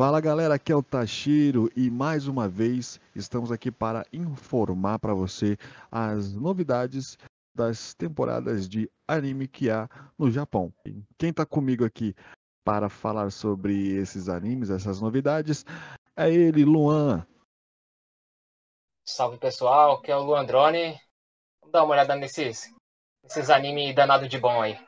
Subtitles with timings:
[0.00, 5.12] Fala galera, aqui é o Tashiro e mais uma vez estamos aqui para informar para
[5.12, 5.58] você
[5.92, 7.18] as novidades
[7.54, 10.72] das temporadas de anime que há no Japão.
[11.18, 12.14] Quem está comigo aqui
[12.64, 15.66] para falar sobre esses animes, essas novidades,
[16.16, 17.26] é ele, Luan.
[19.06, 20.98] Salve pessoal, que é o Luan Drone.
[21.60, 22.74] Vamos dar uma olhada nesses,
[23.22, 24.78] nesses animes danado de bom aí.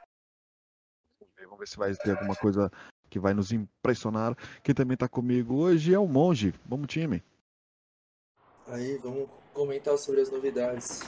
[1.42, 2.72] Vamos ver se vai ter alguma coisa
[3.12, 4.34] que vai nos impressionar.
[4.62, 6.54] Quem também está comigo hoje é o Monge.
[6.64, 7.23] Vamos, time.
[8.66, 11.02] Aí, vamos comentar sobre as novidades.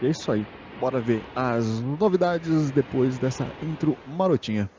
[0.00, 0.46] E é isso aí.
[0.80, 4.70] Bora ver as novidades depois dessa intro marotinha.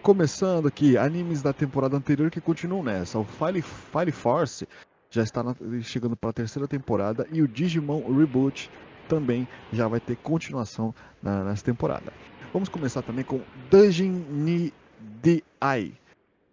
[0.00, 3.18] Começando aqui, animes da temporada anterior que continuam nessa.
[3.18, 4.66] O Fire, Fire Force
[5.10, 8.70] já está na, chegando para a terceira temporada e o Digimon Reboot
[9.08, 12.12] também já vai ter continuação na, nessa temporada.
[12.52, 13.40] Vamos começar também com
[13.70, 14.72] Dungeon Ni
[15.60, 15.92] Ai.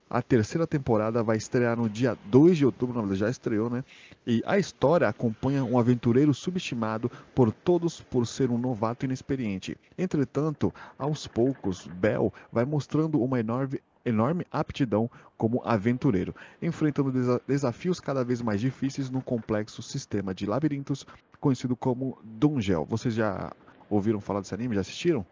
[0.09, 3.83] A terceira temporada vai estrear no dia 2 de outubro, na verdade já estreou, né?
[4.25, 9.75] E a história acompanha um aventureiro subestimado por todos por ser um novato inexperiente.
[9.97, 17.99] Entretanto, aos poucos, Bell vai mostrando uma enorme enorme aptidão como aventureiro, enfrentando desa desafios
[17.99, 21.05] cada vez mais difíceis num complexo sistema de labirintos
[21.39, 22.85] conhecido como Dungel.
[22.85, 23.51] Vocês já
[23.89, 24.75] ouviram falar desse anime?
[24.75, 25.25] Já assistiram?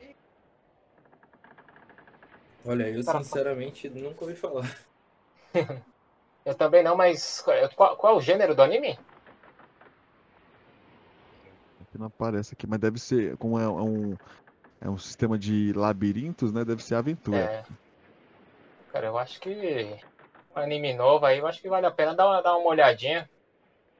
[2.65, 4.69] Olha, eu sinceramente nunca ouvi falar.
[6.45, 7.41] eu também não, mas
[7.75, 8.97] qual, qual é o gênero do anime?
[11.81, 14.15] Aqui não aparece aqui, mas deve ser, como é, é um,
[14.81, 16.63] é um sistema de labirintos, né?
[16.63, 17.37] Deve ser aventura.
[17.37, 17.63] É.
[18.93, 19.97] Cara, eu acho que
[20.55, 23.27] um anime novo aí, eu acho que vale a pena dar uma, dar uma olhadinha.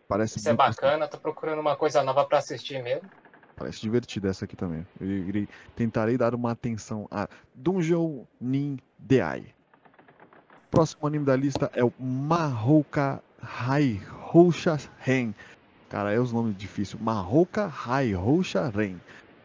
[0.08, 3.10] Parece Isso é bacana, tô procurando uma coisa nova para assistir mesmo.
[3.56, 4.86] Parece divertida essa aqui também.
[5.02, 9.56] Eu irei, tentarei dar uma atenção a Dungeon Nin Deai.
[10.70, 14.00] Próximo anime da lista é o Mahouka Hai
[14.32, 15.34] Houcha Ren.
[15.90, 17.02] Cara, é os nomes difíceis.
[17.02, 18.98] Mahouka Hai Houcha Ren.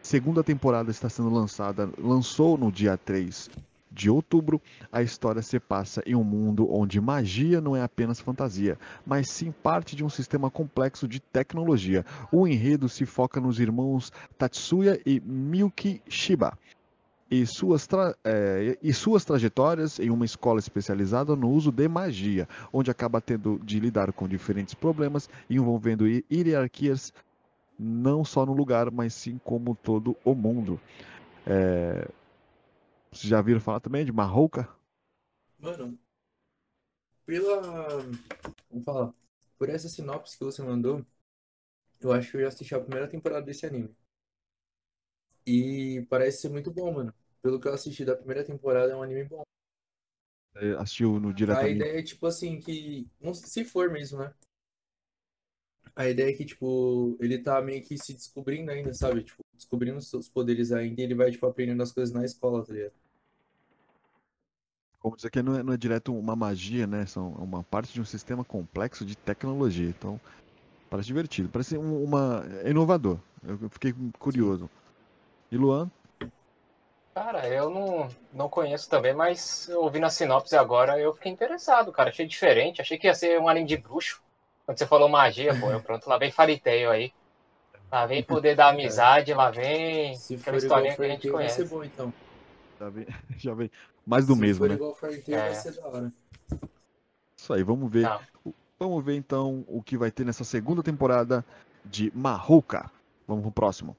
[0.03, 3.49] Segunda temporada está sendo lançada, lançou no dia 3
[3.99, 8.79] de outubro, a história se passa em um mundo onde magia não é apenas fantasia,
[9.05, 12.05] mas sim parte de um sistema complexo de tecnologia.
[12.31, 16.57] O enredo se foca nos irmãos Tatsuya e Miyuki Shiba.
[17.29, 17.87] E suas,
[18.23, 23.59] é, e suas trajetórias em uma escola especializada no uso de magia, onde acaba tendo
[23.63, 27.13] de lidar com diferentes problemas envolvendo hierarquias
[27.77, 30.79] não só no lugar, mas sim como todo o mundo.
[31.45, 32.07] É,
[33.11, 34.69] vocês já viram falar também de Marrouca?
[35.57, 35.97] Mano,
[37.25, 37.99] pela.
[38.69, 39.13] Vamos falar.
[39.57, 41.05] Por essa sinopse que você mandou,
[41.99, 43.93] eu acho que eu já assisti a primeira temporada desse anime.
[45.45, 47.13] E parece ser muito bom, mano.
[47.41, 49.43] Pelo que eu assisti da primeira temporada, é um anime bom.
[50.55, 51.83] É, assistiu no diretamente?
[51.83, 53.07] A ideia é, tipo assim, que.
[53.19, 54.33] Não se for mesmo, né?
[55.95, 59.23] A ideia é que, tipo, ele tá meio que se descobrindo ainda, sabe?
[59.23, 62.73] Tipo, descobrindo seus poderes ainda e ele vai, tipo, aprendendo as coisas na escola, tá
[62.73, 62.93] ligado?
[65.01, 67.05] Como dizer que não é, não é direto uma magia, né?
[67.05, 69.87] São uma parte de um sistema complexo de tecnologia.
[69.87, 70.19] Então,
[70.89, 71.49] parece divertido.
[71.49, 72.43] Parece um, uma.
[72.63, 73.17] É inovador.
[73.43, 74.69] Eu fiquei curioso.
[75.51, 75.89] E Luan?
[77.15, 82.09] Cara, eu não, não conheço também, mas ouvindo a sinopse agora eu fiquei interessado, cara.
[82.09, 82.81] Achei diferente.
[82.81, 84.21] Achei que ia ser um anime de bruxo.
[84.65, 87.11] Quando você falou magia, pô, eu pronto, lá vem Fariteio aí.
[87.91, 91.57] Lá vem poder da amizade, lá vem Se aquela historinha que a gente conhece.
[91.59, 92.13] Vai ser bom, então.
[92.79, 93.71] Já vem, já vem
[94.09, 94.75] mais do Se mesmo, for né?
[94.75, 95.19] igual é.
[95.27, 96.13] vai ser da hora.
[97.37, 98.03] Isso aí, vamos ver.
[98.03, 98.53] Não.
[98.79, 101.45] Vamos ver então o que vai ter nessa segunda temporada
[101.85, 102.89] de Mahuka.
[103.27, 103.95] Vamos pro próximo.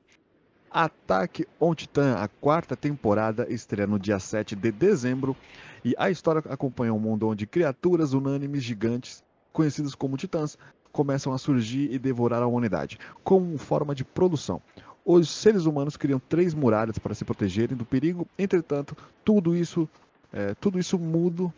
[0.70, 5.36] Ataque on Titan, a quarta temporada, estreia no dia 7 de dezembro.
[5.84, 9.22] E a história acompanha um mundo onde criaturas unânimes gigantes,
[9.52, 10.58] conhecidas como titãs,
[10.90, 14.60] começam a surgir e devorar a humanidade, como forma de produção.
[15.04, 18.26] Os seres humanos criam três muralhas para se protegerem do perigo.
[18.38, 19.88] Entretanto, tudo isso,
[20.32, 21.52] é, tudo isso mudo,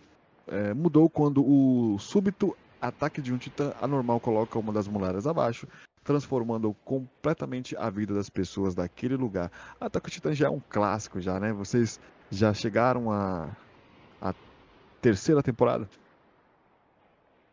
[0.46, 5.68] é, mudou quando o súbito ataque de um titã anormal coloca uma das muralhas abaixo,
[6.02, 9.50] transformando completamente a vida das pessoas daquele lugar.
[9.80, 11.52] Ataque ao Titã já é um clássico já, né?
[11.52, 13.48] Vocês já chegaram a,
[14.20, 14.34] a
[15.00, 15.88] terceira temporada?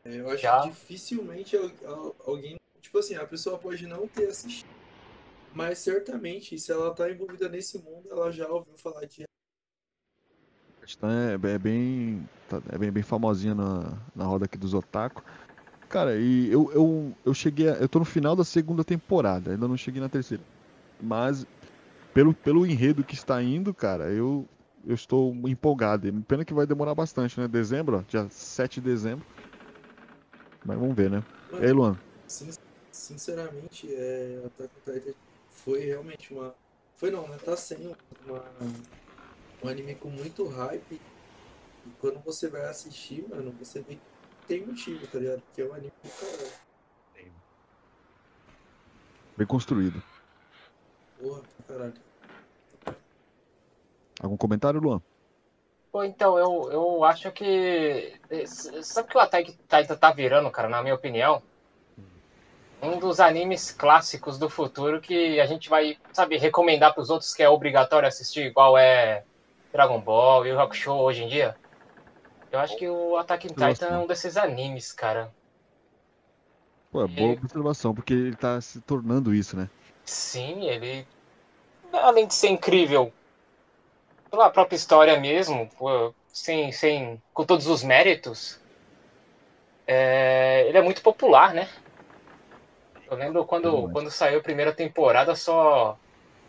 [0.03, 0.61] É, eu acho já.
[0.61, 1.55] que dificilmente
[2.25, 4.79] alguém, tipo assim, a pessoa pode não ter assistido
[5.53, 9.23] mas certamente, se ela tá envolvida nesse mundo, ela já ouviu falar de.
[10.89, 12.27] Titã é, é, bem.
[12.49, 15.23] Tá, é bem, bem famosinha na, na roda aqui dos Otaku.
[15.87, 17.69] Cara, e eu, eu, eu cheguei.
[17.69, 20.43] A, eu tô no final da segunda temporada, ainda não cheguei na terceira.
[20.99, 21.45] Mas
[22.11, 24.47] pelo, pelo enredo que está indo, cara, eu,
[24.83, 26.11] eu estou empolgado.
[26.27, 27.47] Pena que vai demorar bastante, né?
[27.47, 29.23] Dezembro, ó, dia 7 de dezembro.
[30.65, 31.23] Mas vamos ver, né?
[31.53, 31.95] E aí, Luan?
[32.27, 32.49] sin-
[32.91, 35.13] sinceramente, é, Attack on Titan
[35.51, 36.55] foi realmente uma.
[36.95, 37.37] Foi não, né?
[37.37, 37.95] Tá sendo
[38.25, 38.43] uma,
[39.63, 41.01] um anime com muito hype.
[41.85, 44.01] E quando você vai assistir, mano, você vê que
[44.47, 45.41] tem motivo, tá ligado?
[45.53, 46.69] Que é um anime do caralho.
[49.37, 50.03] Bem construído.
[51.17, 51.93] Porra, caralho.
[54.21, 55.01] Algum comentário, Luan?
[55.91, 58.19] Pô, então, eu, eu acho que.
[58.83, 61.41] Sabe o que o Attack Titan tá virando, cara, na minha opinião?
[62.81, 67.41] Um dos animes clássicos do futuro que a gente vai, sabe, recomendar pros outros que
[67.41, 69.23] é obrigatório assistir, igual é
[69.71, 71.55] Dragon Ball e o Rock Show hoje em dia.
[72.51, 73.49] Eu acho que o Attack on.
[73.49, 75.31] Titan é um desses animes, cara.
[76.91, 79.69] Pô, é boa observação, porque ele tá se tornando isso, né?
[80.03, 81.07] Sim, ele.
[81.93, 83.13] Além de ser incrível
[84.29, 85.69] pela própria história mesmo,
[86.27, 88.59] sem, sem, com todos os méritos,
[89.87, 91.67] é, ele é muito popular, né?
[93.09, 95.97] Eu lembro quando, quando saiu a primeira temporada, só,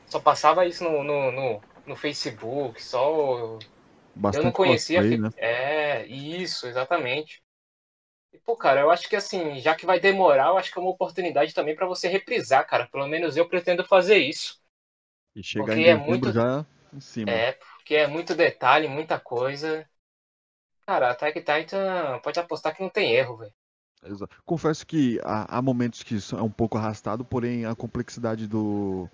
[0.07, 3.59] só passava isso no, no, no, no Facebook, só
[4.15, 5.00] Bastante eu não conhecia.
[5.00, 5.31] cosplay, né?
[5.37, 7.43] É, isso, exatamente.
[8.32, 10.82] E, pô, cara, eu acho que assim, já que vai demorar, eu acho que é
[10.82, 12.88] uma oportunidade também pra você reprisar, cara.
[12.88, 14.61] Pelo menos eu pretendo fazer isso.
[15.35, 17.32] E chegar porque em é muito- já em cima.
[17.32, 19.88] É, porque é muito detalhe, muita coisa.
[20.87, 23.55] Cara, Attack Titan pode apostar que não tem erro, velho.
[24.44, 29.09] Confesso que há, há momentos que isso é um pouco arrastado, porém a complexidade do,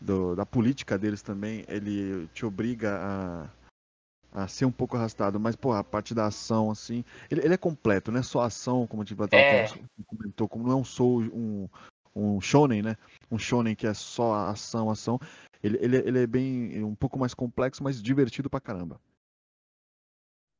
[0.00, 5.38] do- da política deles também, ele te obriga a, a ser um pouco arrastado.
[5.38, 8.86] Mas, pô, a parte da ação, assim, ele, ele é completo, não é só ação,
[8.86, 9.64] como a gente tava É.
[9.64, 11.68] com- comentou, como não é um, sou, um,
[12.14, 12.96] um shonen, né?
[13.30, 15.18] Um shonen que é só ação, ação.
[15.62, 19.00] Ele, ele, ele é bem, um pouco mais complexo, mas divertido pra caramba.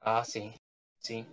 [0.00, 0.52] Ah, sim.
[1.00, 1.26] Sim.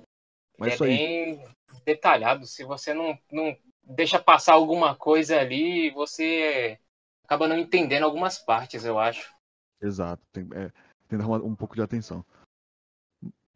[0.57, 0.89] Mas é isso aí.
[0.97, 1.45] bem
[1.85, 2.45] detalhado.
[2.45, 6.79] Se você não, não deixa passar alguma coisa ali, você
[7.29, 9.31] acaba não entendendo algumas partes, eu acho.
[9.79, 10.69] Exato, tem, é,
[11.07, 12.25] tem que dar um pouco de atenção.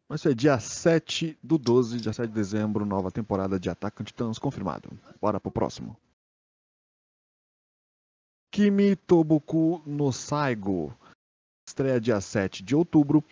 [0.08, 4.00] Mas isso é dia 7 do 12, dia 7 de dezembro, nova temporada de Attack
[4.00, 4.88] on Titans confirmado.
[5.20, 5.98] Bora pro próximo.
[8.52, 10.96] Kimi Toboku no Saigo.
[11.66, 13.24] Estreia dia 7 de outubro.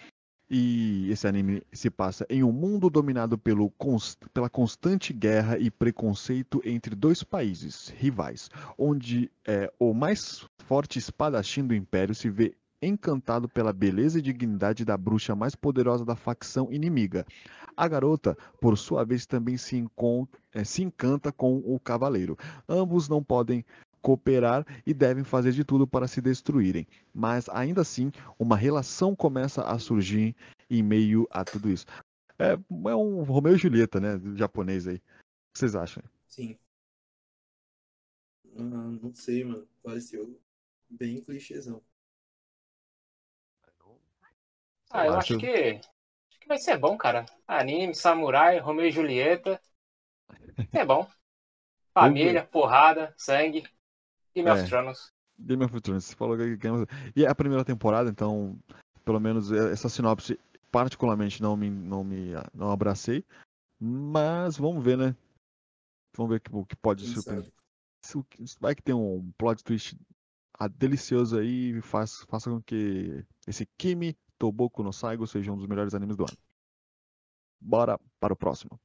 [0.55, 5.71] E esse anime se passa em um mundo dominado pelo, cons- pela constante guerra e
[5.71, 12.55] preconceito entre dois países rivais, onde é, o mais forte espadachim do Império se vê
[12.83, 17.25] encantado pela beleza e dignidade da bruxa mais poderosa da facção inimiga.
[17.75, 19.83] A garota, por sua vez, também se,
[20.53, 22.37] eh, se encanta com o cavaleiro.
[22.69, 23.65] Ambos não podem
[24.03, 26.87] cooperar e devem fazer de tudo para se destruírem.
[27.15, 30.37] Mas ainda assim, uma relação começa a surgir
[30.69, 31.87] em meio a tudo isso.
[32.39, 34.17] É, é um Romeu e Julieta, né?
[34.19, 34.97] Do japonês aí.
[34.97, 34.99] O
[35.53, 36.03] que vocês acham?
[36.27, 36.59] Sim.
[38.57, 38.61] Ah,
[39.03, 39.67] não sei, mano.
[39.83, 40.39] Pareceu
[40.91, 41.83] bem clichêzão.
[44.91, 47.25] Ah, eu acho se que, acho que vai ser bom, cara.
[47.47, 49.61] Anime, samurai, Romeu e Julieta.
[50.73, 51.09] É bom.
[51.95, 53.65] Família, porrada, sangue.
[54.35, 54.53] Game É.
[54.55, 55.13] of Thrones.
[55.39, 58.59] Game of Thrones, você falou que Game of E é a primeira temporada, então,
[59.05, 60.39] pelo menos é, essa sinopse,
[60.71, 63.25] particularmente, não me, não me não abracei.
[63.81, 65.17] Mas vamos ver, né?
[66.17, 67.51] Vamos ver que- o que pode Quem surpreender.
[67.51, 69.97] Que- Vai que tem um plot twist
[70.59, 75.57] ah, delicioso aí e faz, faça com que esse Kimi Toboku no Saigo seja um
[75.57, 76.37] dos melhores animes do ano.
[77.61, 78.79] Bora para o próximo.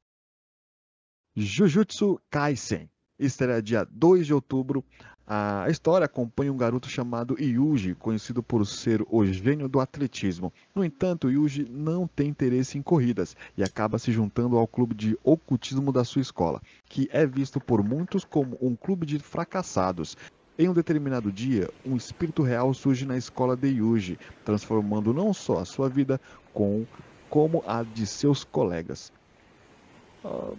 [1.36, 2.90] Jujutsu Kaisen.
[3.20, 4.84] Estreia dia 2 de outubro.
[5.26, 10.54] A história acompanha um garoto chamado Yuji, conhecido por ser o gênio do atletismo.
[10.74, 15.18] No entanto, Yuji não tem interesse em corridas e acaba se juntando ao clube de
[15.24, 20.16] ocultismo da sua escola, que é visto por muitos como um clube de fracassados.
[20.58, 25.60] Em um determinado dia, um espírito real surge na escola de Yuji, transformando não só
[25.60, 26.22] a sua vida,
[26.54, 26.86] com,
[27.30, 29.12] como a de seus colegas.
[30.24, 30.54] Ah,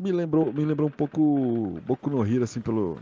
[0.00, 2.98] me lembrou, me lembrou um pouco Boku no Hero, assim, pelo,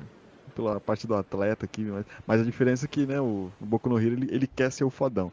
[0.55, 3.89] pela parte do atleta aqui, mas, mas a diferença é que, né, o, o Boku
[3.89, 5.33] no Hero, ele, ele quer ser o fodão.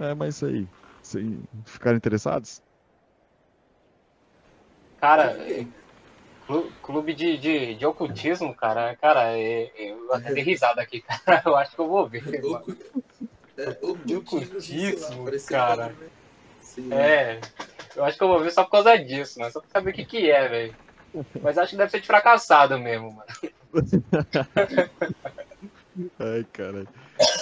[0.00, 0.66] É, mas isso aí,
[1.16, 2.60] aí, ficaram interessados?
[5.00, 5.36] Cara,
[6.82, 8.94] clube de, de, de ocultismo, cara.
[8.96, 11.42] Cara, é- é- eu até dei risada aqui, cara.
[11.44, 12.22] Eu acho que eu vou ver.
[12.42, 12.56] mano.
[12.56, 12.76] Ocu-
[13.58, 15.84] É, ocultismo, lá, Ocultismo, parecia cara.
[15.86, 16.06] um bagulho,
[16.88, 17.40] né?
[17.96, 19.52] Eu acho que eu vou ver só por causa disso, mano.
[19.52, 20.76] Só pra saber o que que é, velho.
[21.42, 23.26] Mas acho que deve ser de fracassado mesmo, mano.
[26.18, 26.88] Ai, caralho.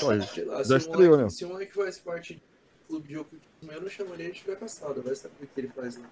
[0.02, 1.28] Olha, Já se, o estreou, né?
[1.30, 2.40] se o moleque faz parte do
[2.88, 5.96] clube de ocultismo, eu não chamaria ele de fracassado, vai saber o que ele faz
[5.96, 6.02] né?
[6.02, 6.10] lá.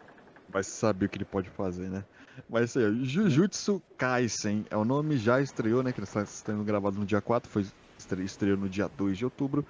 [0.48, 2.04] vai saber o que ele pode fazer, né?
[2.48, 5.92] Mas isso aí, Jujutsu Kaisen é o nome, já estreou, né?
[5.92, 7.66] Que está sendo gravado no dia 4, foi
[7.98, 9.66] estre- estreou no dia 2 de outubro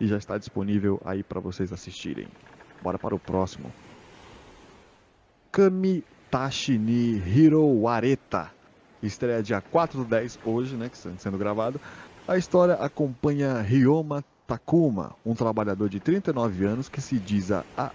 [0.00, 2.26] e já está disponível aí para vocês assistirem.
[2.82, 3.70] Bora para o próximo.
[5.56, 8.52] Kamitachi ni Hiro Areta.
[9.02, 10.90] Estreia dia 4 do 10 hoje, né?
[10.90, 11.80] Que está sendo gravado.
[12.28, 17.90] A história acompanha Ryoma Takuma, um trabalhador de 39 anos que se diz a- a-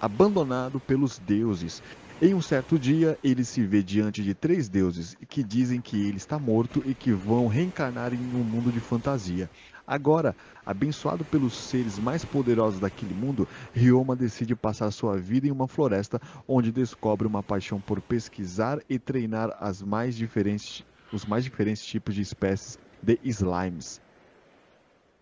[0.00, 1.80] abandonado pelos deuses.
[2.20, 6.16] Em um certo dia, ele se vê diante de três deuses que dizem que ele
[6.16, 9.48] está morto e que vão reencarnar em um mundo de fantasia.
[9.86, 15.68] Agora, abençoado pelos seres mais poderosos daquele mundo, Ryoma decide passar sua vida em uma
[15.68, 21.84] floresta onde descobre uma paixão por pesquisar e treinar as mais diferentes, os mais diferentes
[21.84, 24.00] tipos de espécies de slimes.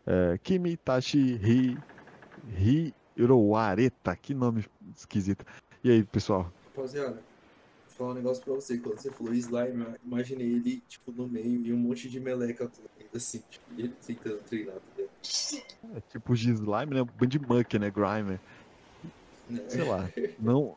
[0.07, 1.39] É, Kimitashi
[2.47, 4.65] Hi, Hiroareta, que nome
[4.97, 5.45] esquisito.
[5.83, 6.51] E aí, pessoal?
[6.65, 7.23] Rapaziada,
[7.95, 8.79] falar um negócio pra você.
[8.79, 12.69] Quando você falou slime, eu imaginei ele, tipo, no meio e um monte de meleca
[12.69, 15.97] correndo, assim, tipo, ele tentando treinar, tá ligado?
[15.97, 17.05] É tipo de slime, né?
[17.19, 17.91] Bandmuck, né?
[17.91, 18.41] Grime.
[19.49, 19.63] Né?
[19.69, 20.09] Sei lá.
[20.39, 20.77] Não.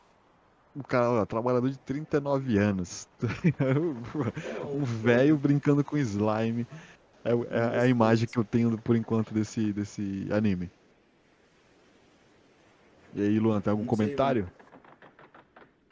[0.76, 3.08] Um cara, ó, trabalhador de 39 anos.
[3.22, 3.74] É,
[4.68, 6.66] um velho brincando com slime.
[7.24, 10.70] É, o- é- é a imagem que eu tenho por enquanto desse, desse anime.
[13.14, 14.48] E aí, Luan, tem algum sei, comentário?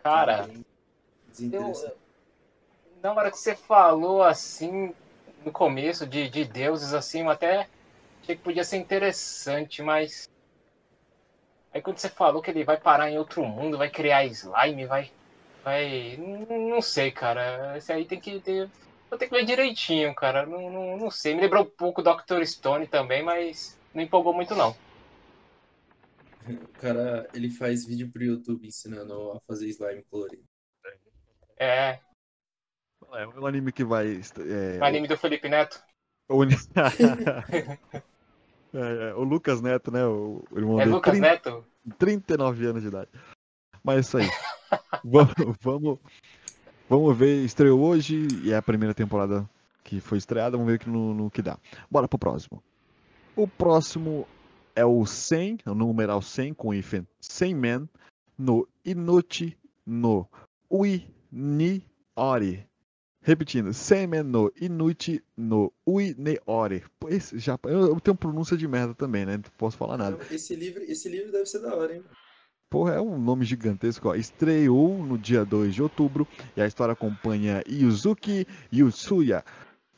[0.05, 0.49] Cara,
[1.41, 1.97] bem eu, Desinteressante.
[3.03, 4.95] na hora que você falou assim,
[5.45, 7.69] no começo, de, de deuses, assim, eu até
[8.23, 10.29] achei que podia ser interessante, mas.
[11.73, 15.11] Aí quando você falou que ele vai parar em outro mundo, vai criar slime, vai.
[15.63, 16.17] Vai.
[16.17, 17.77] Não, sei, cara.
[17.77, 18.71] Esse aí tem que ter.
[19.11, 20.47] Vou ter que ver direitinho, cara.
[20.47, 21.35] Não, não, não sei.
[21.35, 22.45] Me lembrou um pouco do Dr.
[22.45, 24.77] Stone também, mas não empolgou muito, não.
[26.49, 30.45] O cara, ele faz vídeo pro YouTube ensinando a fazer slime colorido.
[31.59, 31.99] É.
[33.13, 34.21] É um anime que vai.
[34.39, 35.83] É, O anime do Felipe Neto.
[36.29, 36.45] o,
[38.75, 40.05] É, é, o Lucas Neto, né?
[40.05, 41.65] O, o irmão É dele, Lucas 30 Neto?
[41.99, 43.09] 39 anos de idade.
[43.83, 44.29] Mas é isso aí.
[45.05, 45.99] vamos, vamos,
[46.89, 47.45] vamos ver.
[47.45, 49.49] Estreou hoje e é a primeira temporada
[49.83, 50.59] que foi estreada.
[50.59, 51.59] Vamos ver que no, no que dá.
[51.91, 52.63] Bora pro próximo.
[53.35, 54.27] O próximo
[54.75, 57.89] é o 100, o numeral 100 com hífen 100 men
[58.37, 60.29] no Inuchi no
[60.69, 61.07] Ui
[61.37, 61.85] ni
[62.17, 62.67] Ori.
[63.21, 66.83] Repetindo, 100 men no Inuchi no Ui ne Ori.
[66.99, 69.37] Pô, esse já, eu, tenho pronúncia de merda também, né?
[69.37, 70.19] Não posso falar nada.
[70.31, 72.05] Esse livro, esse livro deve ser da hora, hein?
[72.71, 74.09] Porra, é um nome gigantesco.
[74.09, 74.15] Ó.
[74.15, 76.27] Estreou no dia 2 de outubro
[76.57, 79.45] e a história acompanha Yuzuki Yusuya,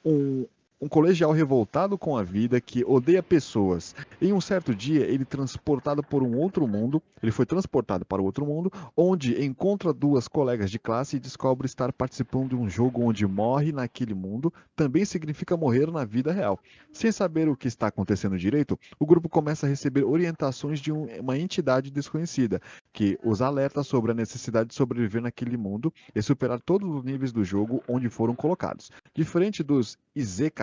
[0.04, 0.46] um,
[0.80, 3.94] um colegial revoltado com a vida que odeia pessoas.
[4.20, 8.46] Em um certo dia, ele transportado por um outro mundo, ele foi transportado para outro
[8.46, 13.26] mundo, onde encontra duas colegas de classe e descobre estar participando de um jogo onde
[13.26, 16.58] morre naquele mundo também significa morrer na vida real.
[16.92, 21.06] Sem saber o que está acontecendo direito, o grupo começa a receber orientações de um-
[21.20, 22.60] uma entidade desconhecida,
[22.92, 27.32] que os alerta sobre a necessidade de sobreviver naquele mundo e superar todos os níveis
[27.32, 28.90] do jogo onde foram colocados.
[29.14, 29.98] Diferente dos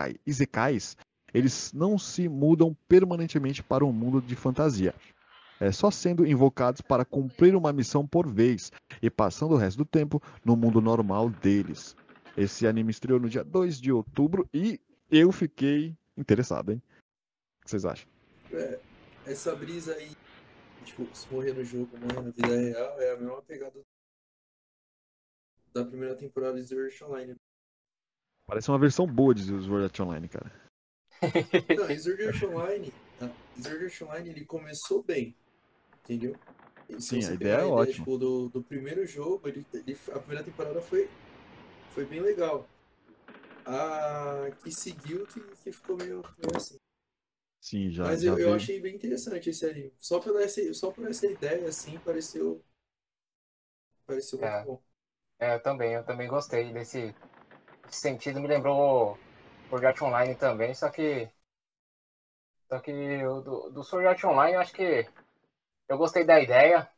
[0.09, 0.97] Izekai, Izekais,
[1.33, 4.93] eles não se mudam permanentemente para um mundo de fantasia.
[5.59, 8.71] É só sendo invocados para cumprir uma missão por vez
[9.01, 11.95] e passando o resto do tempo no mundo normal deles.
[12.37, 16.81] Esse anime estreou no dia 2 de outubro e eu fiquei interessado, hein?
[17.61, 18.07] O que vocês acham?
[18.51, 18.79] É,
[19.25, 20.11] essa brisa aí,
[20.83, 23.79] tipo, se morrer no jogo, morrer na vida real, é a mesma pegada
[25.73, 27.35] da primeira temporada de Art Online.
[28.47, 30.51] Parece uma versão boa de Sword Art Online, cara.
[31.73, 32.93] Não, Sword Art Online,
[33.59, 35.35] Sword Art Online, ele começou bem,
[36.03, 36.35] entendeu?
[36.89, 38.05] E Sim, a ideia é ótima.
[38.05, 41.09] Tipo, do, do primeiro jogo, ele, ele- a primeira temporada foi,
[41.93, 42.67] foi bem legal.
[43.65, 46.77] A que seguiu que, que ficou meio, meio assim.
[47.59, 48.15] Sim, já.
[48.15, 49.91] Mas já eu, eu achei bem interessante esse anime.
[49.99, 52.63] Só por essa, só por essa ideia, assim, pareceu.
[54.07, 54.63] Pareceu muito É.
[54.63, 54.81] bom.
[55.39, 57.13] É, eu também, eu também gostei desse
[57.89, 58.39] sentido.
[58.39, 59.17] Me lembrou
[59.69, 61.29] Sword Art Online também, só que.
[62.67, 62.91] Só que
[63.23, 65.07] do, do Sword Art Online eu acho que.
[65.87, 66.89] Eu gostei da ideia,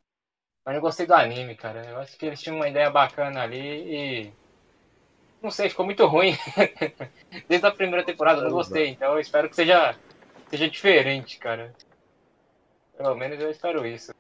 [0.66, 1.86] mas não gostei do anime, cara.
[1.86, 4.34] Eu acho que eles tinham uma ideia bacana ali e.
[5.42, 6.36] Não sei, ficou muito ruim.
[7.48, 9.96] Desde a primeira temporada eu não gostei, então eu espero que seja,
[10.50, 11.74] seja diferente, cara.
[12.98, 14.12] Pelo menos eu espero isso.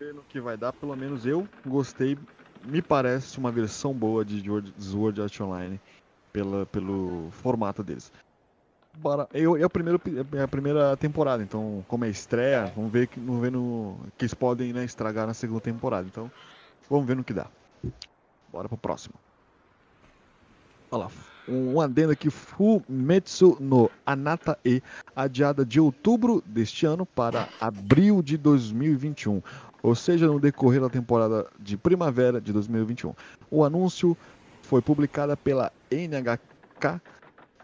[0.00, 2.18] no que vai dar, pelo menos eu gostei.
[2.64, 4.42] Me parece uma versão boa de
[4.78, 5.80] Sword- Art Online.
[6.32, 8.10] pela, pelo formato deles.
[8.98, 9.28] Bora.
[9.32, 10.00] Eu, é, primeiro,
[10.32, 14.34] é a primeira temporada, então, como é estreia, vamos ver vamos ver no, que eles
[14.34, 16.06] podem né, estragar na segunda temporada.
[16.06, 16.30] Então,
[16.90, 17.46] vamos ver no que dá.
[18.52, 19.14] Bora pro próximo.
[20.90, 21.10] Olha lá.
[21.46, 24.82] Um adendo aqui, Fumetsu no Anata E,
[25.14, 29.42] adiada de outubro deste ano para abril de 2021,
[29.84, 33.14] ou seja, no decorrer da temporada de primavera de 2021.
[33.50, 34.16] O anúncio
[34.62, 37.02] foi publicado pela NHK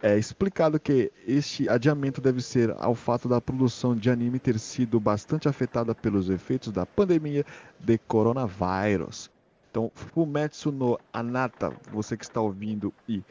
[0.03, 5.01] é explicado que este adiamento deve ser ao fato da produção de anime ter sido
[5.01, 7.45] bastante afetada pelos efeitos da pandemia
[7.79, 9.31] de coronavírus.
[9.71, 13.23] Então, Fumetsu no Anata, você que está ouvindo e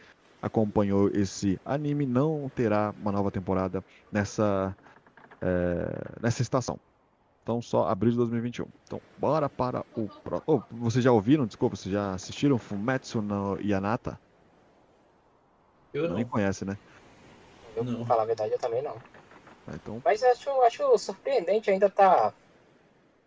[0.42, 4.76] acompanhou esse anime, não terá uma nova temporada nessa,
[5.42, 6.80] é, nessa estação.
[7.44, 8.68] Então, só abril de 2021.
[8.86, 10.44] Então, bora para o próximo.
[10.46, 11.46] Oh, vocês já ouviram?
[11.48, 14.20] Desculpa, vocês já assistiram Fumetsu no Yanata?
[15.94, 16.16] Eu não.
[16.16, 16.78] Nem conhece, né?
[17.76, 17.98] Eu, Não.
[17.98, 19.02] pra falar a verdade, eu também não.
[19.68, 22.34] Ah, Então, Mas acho, acho surpreendente, ainda tá.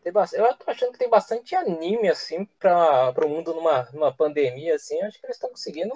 [0.02, 0.34] Tem bast...
[0.36, 5.00] Eu tô achando que tem bastante anime, assim, pra, pro mundo numa, numa pandemia, assim.
[5.02, 5.92] Acho que eles estão conseguindo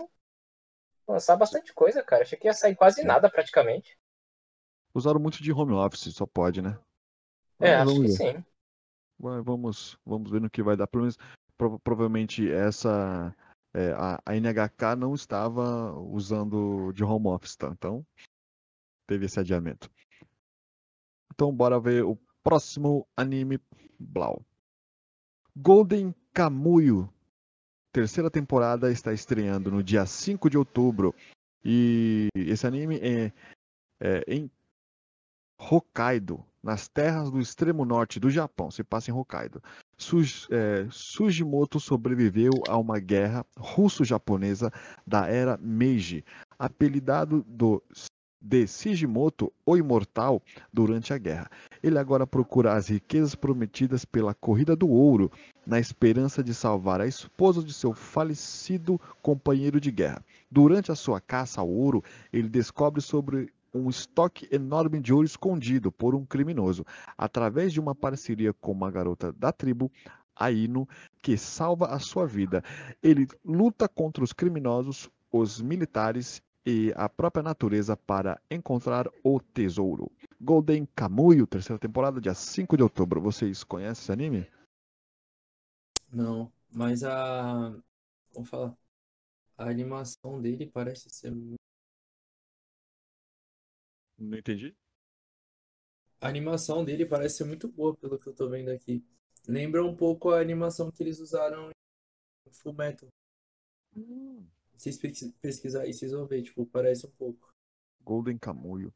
[1.09, 2.23] lançar bastante coisa, cara.
[2.23, 3.07] Achei que ia sair quase Sim.
[3.07, 3.99] nada, praticamente.
[4.95, 6.77] usaram muito de home office, só pode, né?
[7.61, 8.45] É, Mas acho que sim.
[9.19, 10.87] Vai, Vamos, vamos ver no que vai dar.
[10.87, 11.19] Pelo menos,
[11.57, 13.35] prova- provavelmente, essa.
[13.75, 17.69] é, a, a NHK não estava usando de home office, tá?
[17.69, 18.05] Então,
[19.07, 19.91] teve esse adiamento.
[21.33, 23.59] Então, bora ver o próximo anime
[23.99, 24.43] Blau.
[25.57, 27.11] Golden Kamuyo.
[27.93, 31.15] Terceira temporada está estreando no dia 5 de outubro.
[31.65, 33.33] E esse anime é,
[34.01, 34.51] é em
[35.59, 39.63] Hokkaido, nas terras do extremo norte do Japão, se passa em Hokkaido.
[39.97, 40.87] Suj- é,
[41.79, 44.73] sobreviveu a uma guerra russo-japonesa
[45.07, 46.25] da era Meiji,
[46.59, 47.81] apelidado do,
[48.43, 50.43] de Shigimoto, o Imortal,
[50.73, 51.49] durante a guerra.
[51.83, 55.31] Ele agora procura as riquezas prometidas pela Corrida do Ouro,
[55.65, 60.21] na esperança de salvar a esposa de seu falecido companheiro de guerra.
[60.51, 62.03] Durante a sua caça ao ouro,
[62.33, 66.85] ele descobre sobre um estoque enorme de ouro escondido por um criminoso,
[67.17, 69.91] através de uma parceria com uma garota da tribo,
[70.35, 70.89] Aino,
[71.23, 72.63] que salva a sua vida.
[73.03, 80.11] Ele luta contra os criminosos, os militares e a própria natureza para encontrar o tesouro.
[80.41, 83.21] Golden Kamuyo, terceira temporada, dia 5 de outubro.
[83.21, 84.47] Vocês conhecem esse anime?
[86.13, 87.75] Não, mas a.
[88.35, 88.77] Vamos falar.
[89.57, 91.33] A animação dele parece ser.
[94.19, 94.75] Não entendi.
[96.21, 99.05] A animação dele parece ser muito boa, pelo que eu tô vendo aqui.
[99.49, 101.71] Lembra um pouco a animação que eles usaram
[102.47, 103.09] em Fullmetal.
[103.95, 107.53] Se vocês pesquis- pesquisar aí, vocês vão ver, tipo, parece um pouco.
[108.05, 108.93] Golden Kamuyo.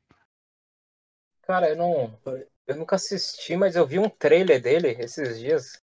[1.42, 2.16] Cara, eu não.
[2.20, 5.82] Pare- Eu nunca assisti, mas eu vi um trailer dele esses dias.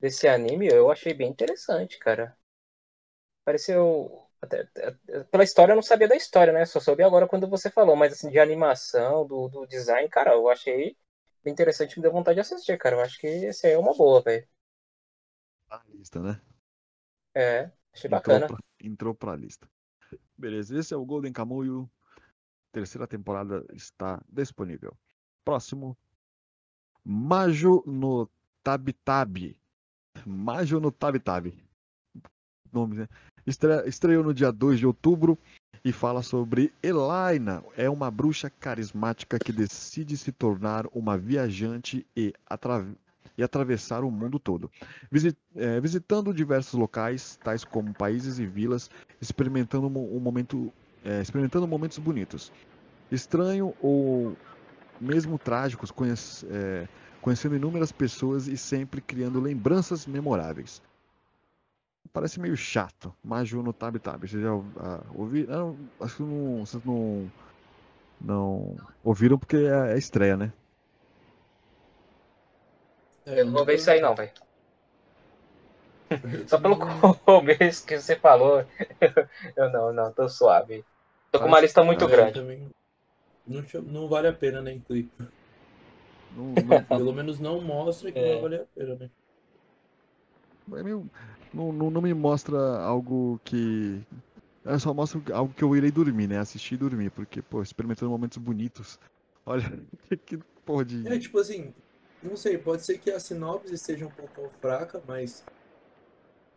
[0.00, 2.36] Desse anime, eu achei bem interessante, cara.
[3.44, 4.23] Pareceu.
[4.44, 4.64] Até-
[5.30, 6.64] pela história eu não sabia da história, né?
[6.66, 10.48] Só soube agora quando você falou, mas assim, de animação, do, do design, cara, eu
[10.48, 10.96] achei
[11.42, 12.96] bem interessante, me deu vontade de assistir, cara.
[12.96, 14.46] Eu acho que esse aí é uma boa, velho.
[15.68, 16.40] Na lista, né?
[17.34, 18.46] É, achei Entrou bacana.
[18.46, 19.68] pra, entrou pra lista.
[20.36, 21.90] Beleza, esse é o Golden Kamuyo.
[22.72, 24.96] Terceira temporada está disponível.
[25.44, 25.96] Próximo.
[27.04, 28.28] Majo no
[28.62, 29.56] Tabitabi.
[30.26, 31.64] Majo no Tabitabi.
[32.72, 33.08] Nome, né?
[33.46, 35.38] Estre- Estreou no dia 2 de outubro
[35.84, 37.62] e fala sobre Elaina.
[37.76, 42.86] É uma bruxa carismática que decide se tornar uma viajante e, atra-
[43.36, 44.70] e atravessar o mundo todo.
[45.10, 50.72] Visi- eh, visitando diversos locais, tais como países e vilas, experimentando um, momento,
[51.04, 52.50] eh, experimentando momentos bonitos.
[53.10, 54.34] Estranho ou
[54.98, 56.88] mesmo trágicos, conhec- eh,
[57.20, 60.80] conhecendo inúmeras pessoas e sempre criando lembranças memoráveis.
[62.14, 63.12] Parece meio chato.
[63.24, 64.20] Maju no Tab Tab.
[64.20, 65.76] Vocês já ah, ouviram?
[65.98, 67.28] Não, acho que não, vocês não,
[68.20, 70.52] não ouviram porque é, é estreia, né?
[73.26, 74.30] É, Eu não vou ver isso aí não, velho.
[76.46, 76.78] Só pelo
[77.26, 78.64] começo que você falou,
[79.56, 80.84] eu não, não, tô suave.
[81.32, 82.34] Tô com uma lista muito grande.
[82.34, 82.70] também
[83.44, 85.10] não, não vale a pena, né, incluir.
[86.30, 88.34] Não, não- Pelo menos não mostra que É.
[88.36, 89.10] não vale a pena, né?
[90.78, 91.10] É meio-
[91.54, 94.00] não, não, não me mostra algo que.
[94.64, 96.38] É só mostra algo que eu irei dormir, né?
[96.38, 98.98] Assistir e dormir, porque, pô, experimentando momentos bonitos.
[99.44, 99.64] Olha,
[100.08, 101.06] que, que porra de.
[101.06, 101.72] É, tipo assim,
[102.22, 105.44] não sei, pode ser que a sinopse seja um pouco fraca, mas.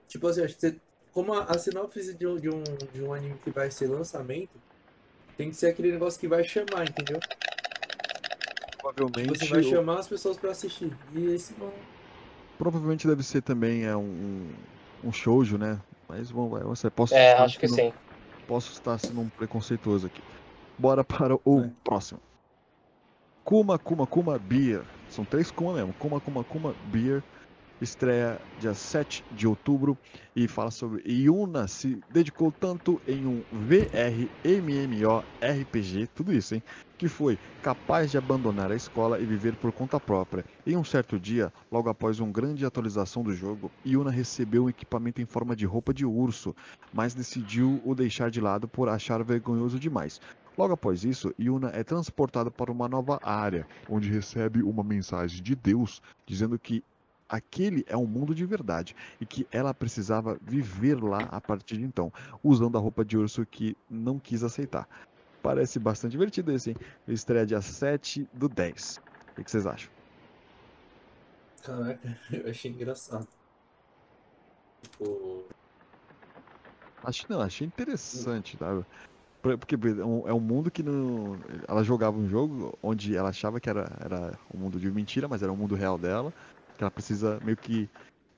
[0.08, 0.76] Tipo assim, acho que você
[1.12, 4.52] como a, a sinopse de um, de, um, de um anime que vai ser lançamento,
[5.36, 7.20] tem que ser aquele negócio que vai chamar, entendeu?
[8.80, 9.40] Provavelmente.
[9.40, 10.96] Você vai o- chamar as pessoas pra assistir.
[11.16, 11.74] E esse não.
[12.58, 14.48] Provavelmente deve ser também é, um,
[15.04, 15.80] um shoujo, né?
[16.08, 17.94] Mas vamos, vai, você posso É, estar acho que sendo- sim.
[18.48, 20.22] Posso estar sendo um preconceituoso aqui.
[20.78, 21.70] Bora para o É.
[21.84, 22.20] próximo.
[23.44, 24.84] Kuma Kuma Kuma Beer.
[25.10, 25.94] São três Kuma mesmo.
[25.94, 27.24] Kuma Kuma Kuma Beer.
[27.80, 29.96] Estreia dia 7 de outubro
[30.36, 36.64] e fala sobre Yuna se dedicou tanto em um VR, MMO, RPG, tudo isso, hein?
[36.98, 40.44] Que foi capaz de abandonar a escola e viver por conta própria.
[40.66, 45.22] Em um certo dia, logo após uma grande atualização do jogo, Yuna recebeu um equipamento
[45.22, 46.56] em forma de roupa de urso,
[46.92, 50.20] mas decidiu o deixar de lado por achar vergonhoso demais.
[50.58, 55.56] Logo após isso, Yuna é transportada para uma nova área, onde recebe uma mensagem de
[55.56, 56.84] Deus dizendo que
[57.30, 61.84] aquele é um mundo de verdade e que ela precisava viver lá a partir de
[61.84, 62.12] então,
[62.44, 64.88] usando a roupa de urso que não quis aceitar.
[65.42, 66.76] Parece bastante divertido esse, hein?
[67.08, 69.00] Estreia dia 7 do 10.
[69.38, 69.90] O que vocês acham?
[71.64, 73.28] Caraca, eu achei engraçado.
[74.82, 75.46] Tipo.
[77.04, 78.84] Acho, não, achei interessante, tá?
[79.42, 81.40] Por- Porque é um, é um mundo que não.
[81.68, 85.42] Ela jogava um jogo onde ela achava que era, era um mundo de mentira, mas
[85.42, 86.34] era um mundo real dela.
[86.78, 87.90] Que ela precisa meio que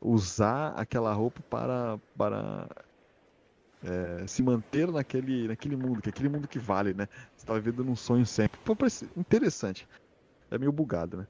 [0.02, 2.67] usar aquela roupa para, para
[3.84, 7.08] é, se manter naquele, naquele mundo, que é aquele mundo que vale, né?
[7.36, 8.60] Você tá vivendo num sonho sempre.
[8.63, 9.88] Pô, parece interessante.
[10.52, 11.28] É meio bugado, né?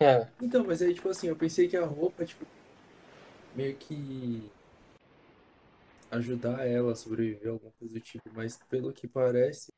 [0.00, 2.44] É, Então, mas aí, tipo assim, eu pensei que a roupa, tipo,
[3.56, 4.50] meio que
[6.10, 9.72] ajudar ela a sobreviver, alguma coisa do tipo, mas pelo que parece,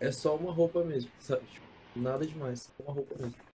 [0.00, 1.44] é só uma roupa mesmo, sabe?
[1.46, 3.51] Tipo, nada demais, só uma roupa mesmo.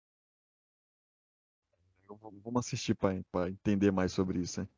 [2.45, 4.69] Vamos assistir para entender mais sobre isso, hein?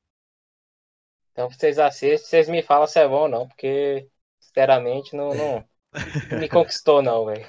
[1.39, 4.11] então vocês assistem, vocês me falam se é bom ou não, porque,
[4.41, 5.65] sinceramente, não, não,
[6.37, 7.47] me conquistou, não, velho.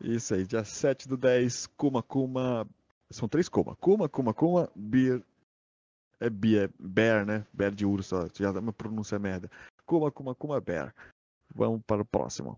[0.00, 2.68] Isso aí, dia 7 do 10, Kuma Kuma.
[3.10, 3.74] São três Kuma.
[3.76, 5.24] Kuma, Kuma, Kuma, Beer.
[6.20, 7.44] É Beer, Bear, né?
[7.52, 8.28] Bear de urso, ó.
[8.32, 9.50] Já dá uma pronúncia merda.
[9.84, 10.94] Kuma, Kuma, Kuma, Bear.
[11.52, 12.56] Vamos para o próximo.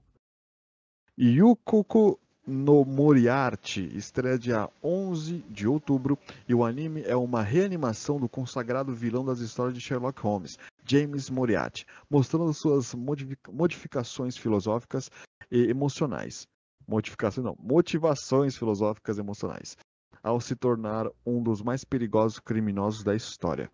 [1.18, 8.28] Yukoku no Moriarty estreia dia 11 de outubro e o anime é uma reanimação do
[8.28, 15.10] consagrado vilão das histórias de Sherlock Holmes, James Moriarty, mostrando suas modifi- modificações filosóficas
[15.50, 16.46] e emocionais
[16.86, 19.74] modificações não, motivações filosóficas e emocionais,
[20.22, 23.70] ao se tornar um dos mais perigosos criminosos da história.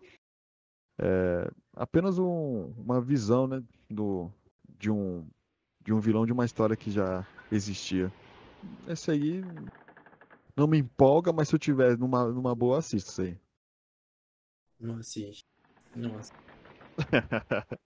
[0.97, 4.31] É apenas um- uma visão, né, do,
[4.79, 5.27] de um
[5.83, 8.09] de um vilão de uma história que já existia.
[8.87, 9.41] Esse aí
[10.55, 13.37] não me empolga, mas se eu tiver numa, numa boa, assisto isso aí.
[14.79, 15.45] Não assiste.
[15.95, 16.35] Não assiste.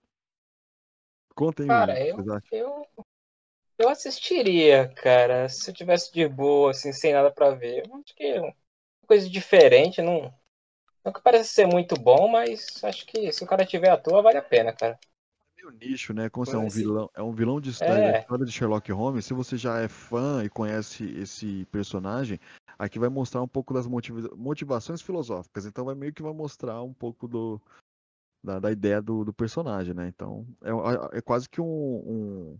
[1.34, 2.48] Contem Cara, aí, eu, vocês acham?
[2.50, 2.86] eu,
[3.78, 7.86] eu assistiria, cara, se eu tivesse de boa, assim, sem nada pra ver.
[7.86, 8.54] Eu acho que é uma
[9.06, 10.32] coisa diferente, não,
[11.04, 14.22] não que parece ser muito bom, mas acho que se o cara tiver à toa,
[14.22, 14.98] vale a pena, cara.
[15.70, 16.28] Meio nicho, né?
[16.28, 18.18] Como é um Parece- vilão, é um vilão de história, É.
[18.20, 19.24] história de Sherlock Holmes.
[19.24, 22.38] Se você já é fã e conhece esse personagem,
[22.78, 25.66] aqui vai mostrar um pouco das motiva- motivações filosóficas.
[25.66, 27.60] Então vai meio que vai mostrar um pouco do
[28.44, 30.06] da, da ideia do, do personagem, né?
[30.08, 32.58] Então é, é quase que um, um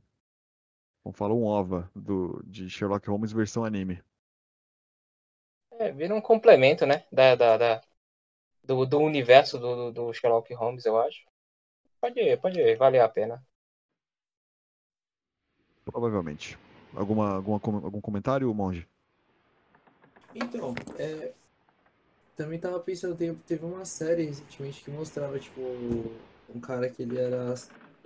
[1.05, 4.03] como fala, um OVA do, de Sherlock Holmes versão anime.
[5.79, 7.83] É, vira um complemento, né, da, da, da-
[8.64, 11.21] do, do universo do, do Sherlock Holmes, eu acho.
[12.07, 13.45] Pode, pode valer a pena.
[15.85, 16.57] Provavelmente.
[16.95, 18.87] Alguma, alguma, algum comentário, Monge?
[20.35, 21.33] Então, é.
[22.37, 25.61] Também tava pensando, teve, teve uma série recentemente que mostrava, tipo,
[26.55, 27.55] um cara que ele era.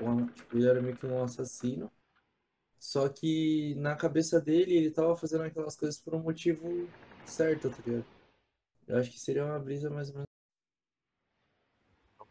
[0.01, 1.91] um- tipo, ele era meio que um assassino.
[2.79, 6.89] Só que na cabeça dele ele tava fazendo aquelas coisas por um motivo
[7.27, 8.07] certo, tá ligado?
[8.89, 10.30] Eu acho que seria uma brisa mais ou menos.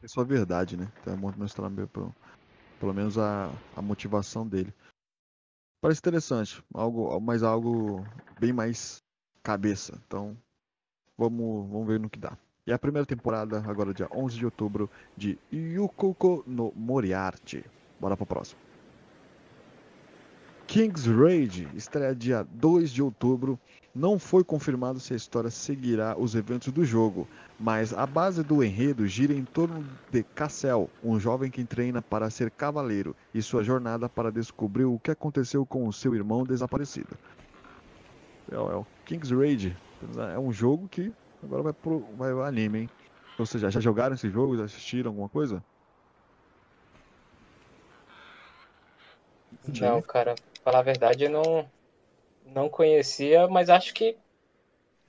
[0.01, 0.91] É sua verdade, né?
[1.01, 2.15] Então é muito mostrar meio pelo,
[2.79, 4.73] pelo menos a, a motivação dele.
[5.81, 8.05] Parece interessante, algo, mas algo
[8.39, 9.01] bem mais
[9.43, 10.01] cabeça.
[10.05, 10.37] Então,
[11.17, 12.37] vamos, vamos ver no que dá.
[12.67, 17.63] E a primeira temporada, agora dia 11 de outubro, de Yukoko no Moriarty.
[17.99, 18.59] Bora pro próximo.
[20.67, 23.59] King's Raid estreia dia 2 de outubro.
[23.93, 28.63] Não foi confirmado se a história seguirá os eventos do jogo, mas a base do
[28.63, 33.63] enredo gira em torno de Cassel, um jovem que treina para ser cavaleiro, e sua
[33.63, 37.17] jornada para descobrir o que aconteceu com o seu irmão desaparecido.
[38.51, 39.77] É, o- é o King's Raid.
[40.33, 42.89] É um jogo que agora vai pro vai pro anime, hein?
[43.37, 44.57] Ou seja, já jogaram esse jogo?
[44.57, 45.63] Já assistiram alguma coisa?
[49.79, 51.71] Não, cara, falar a verdade, eu não,
[52.53, 54.17] não conhecia, mas acho que,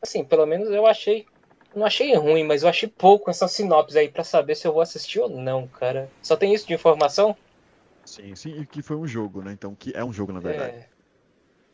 [0.02, 1.26] assim, pelo menos eu achei,
[1.74, 4.82] não achei ruim, mas eu achei pouco essa sinopse aí pra saber se eu vou
[4.82, 6.10] assistir ou não, cara.
[6.22, 7.36] Só tem isso de informação?
[8.04, 9.52] Sim, sim, e que foi um jogo, né?
[9.52, 10.76] Então, que é um jogo, na verdade.
[10.76, 10.88] É,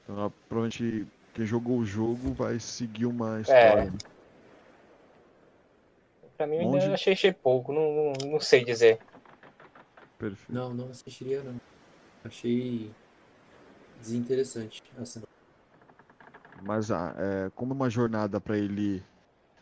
[0.05, 3.85] Então, provavelmente, quem jogou o jogo vai seguir uma história.
[3.87, 3.99] né?
[6.37, 6.83] pra mim eu Onde?
[6.85, 8.99] ainda achei, achei pouco, não, não, não sei dizer.
[10.19, 10.53] Perfeito.
[10.53, 11.57] Não, não assistiria não.
[12.25, 12.91] Achei
[14.01, 14.83] desinteressante.
[14.99, 15.23] Assim,
[16.65, 19.03] Mas ah, é, como uma jornada pra ele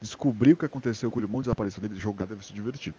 [0.00, 2.96] descobrir o que aconteceu com o irmão desapareceu dele, jogar deve ser divertido.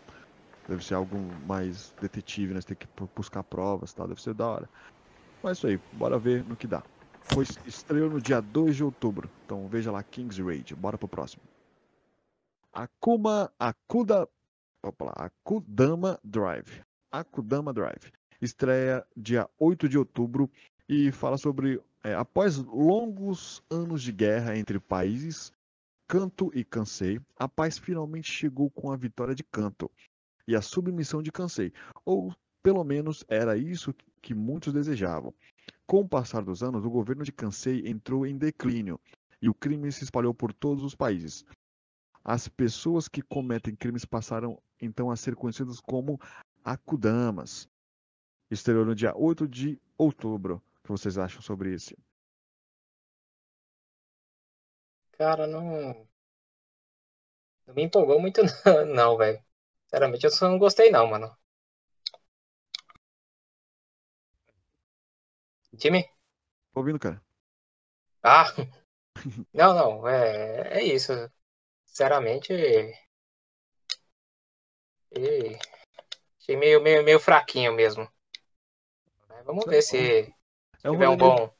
[0.67, 2.62] Deve ser algo mais detetive, né?
[2.62, 4.69] Você tem que bu- buscar provas e tal, deve ser da hora.
[5.43, 6.81] Mas é isso aí, bora ver no que dá.
[7.21, 11.43] Foi estreou no dia 2 de outubro, então veja lá King's Raid, bora pro próximo.
[12.73, 14.27] Akuma Akuda,
[14.84, 16.81] opa lá, Akudama Drive.
[17.12, 18.12] Akudama Drive.
[18.41, 20.49] Estreia dia 8 de outubro
[20.89, 25.51] e fala sobre é, após longos anos de guerra entre países,
[26.07, 29.89] Kanto e Kansei, a paz finalmente chegou com a vitória de Kanto
[30.47, 31.73] e a submissão de Kansei,
[32.05, 33.91] ou pelo menos era isso
[34.21, 35.33] que muitos desejavam.
[35.87, 38.99] Com o passar dos anos, o governo de Kansei entrou em declínio
[39.41, 41.43] e o crime se espalhou por todos os países.
[42.23, 46.21] As pessoas que cometem crimes passaram então a ser conhecidas como
[46.63, 47.67] Akudamas.
[48.51, 50.61] Estreou no dia 8 de outubro.
[50.85, 51.97] Que vocês acham sobre esse?
[55.13, 56.07] Cara, não.
[57.65, 59.43] Não me empolgou muito, não, não, velho.
[59.85, 61.35] Sinceramente, eu só não gostei, não, mano.
[65.77, 66.03] Time?
[66.71, 67.21] Tô ouvindo, cara?
[68.23, 68.45] Ah!
[69.53, 71.13] Não, não, é, é isso.
[71.85, 72.53] Sinceramente.
[72.53, 72.93] E...
[76.39, 78.07] Achei meio, meio, meio fraquinho mesmo.
[79.29, 80.33] Mas Vamos ver se
[80.85, 81.53] É um tiver um rolê meio- bom,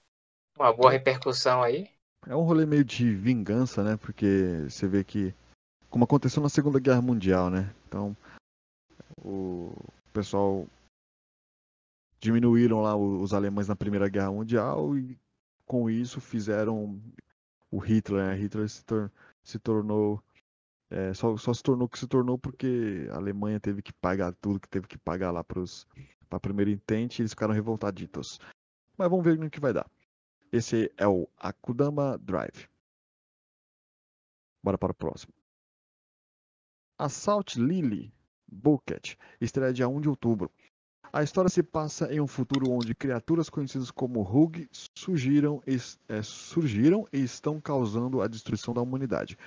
[0.58, 1.90] uma boa repercussão aí.
[2.28, 3.98] É um rolê meio de vingança, né?
[3.98, 5.34] Porque você vê que.
[5.90, 7.74] Como aconteceu na Segunda Guerra Mundial, né?
[7.88, 8.16] Então.
[9.24, 9.74] O
[10.14, 10.68] pessoal.
[12.20, 15.18] Diminuíram lá os alemães na Primeira Guerra Mundial e
[15.66, 17.00] com isso fizeram
[17.72, 18.36] o Hitler, né?
[18.36, 19.12] Hitler se, tor-
[19.44, 20.22] se tornou.
[20.90, 24.34] é, só, só se tornou o que se tornou porque a Alemanha teve que pagar
[24.34, 25.62] tudo que teve que pagar lá para
[26.32, 28.40] a primeira intente e eles ficaram revoltaditos.
[28.98, 29.90] Mas vamos ver no que vai dar.
[30.52, 32.68] Esse é o Akudama Drive.
[34.64, 35.34] Bora para o próximo.
[36.98, 38.14] Assault Lily
[38.48, 40.50] Bucket estreia dia 1 de outubro.
[41.12, 46.22] A história se passa em um futuro onde criaturas conhecidas como Rug surgiram, es- é,
[46.22, 49.38] surgiram e estão causando a destruição da humanidade.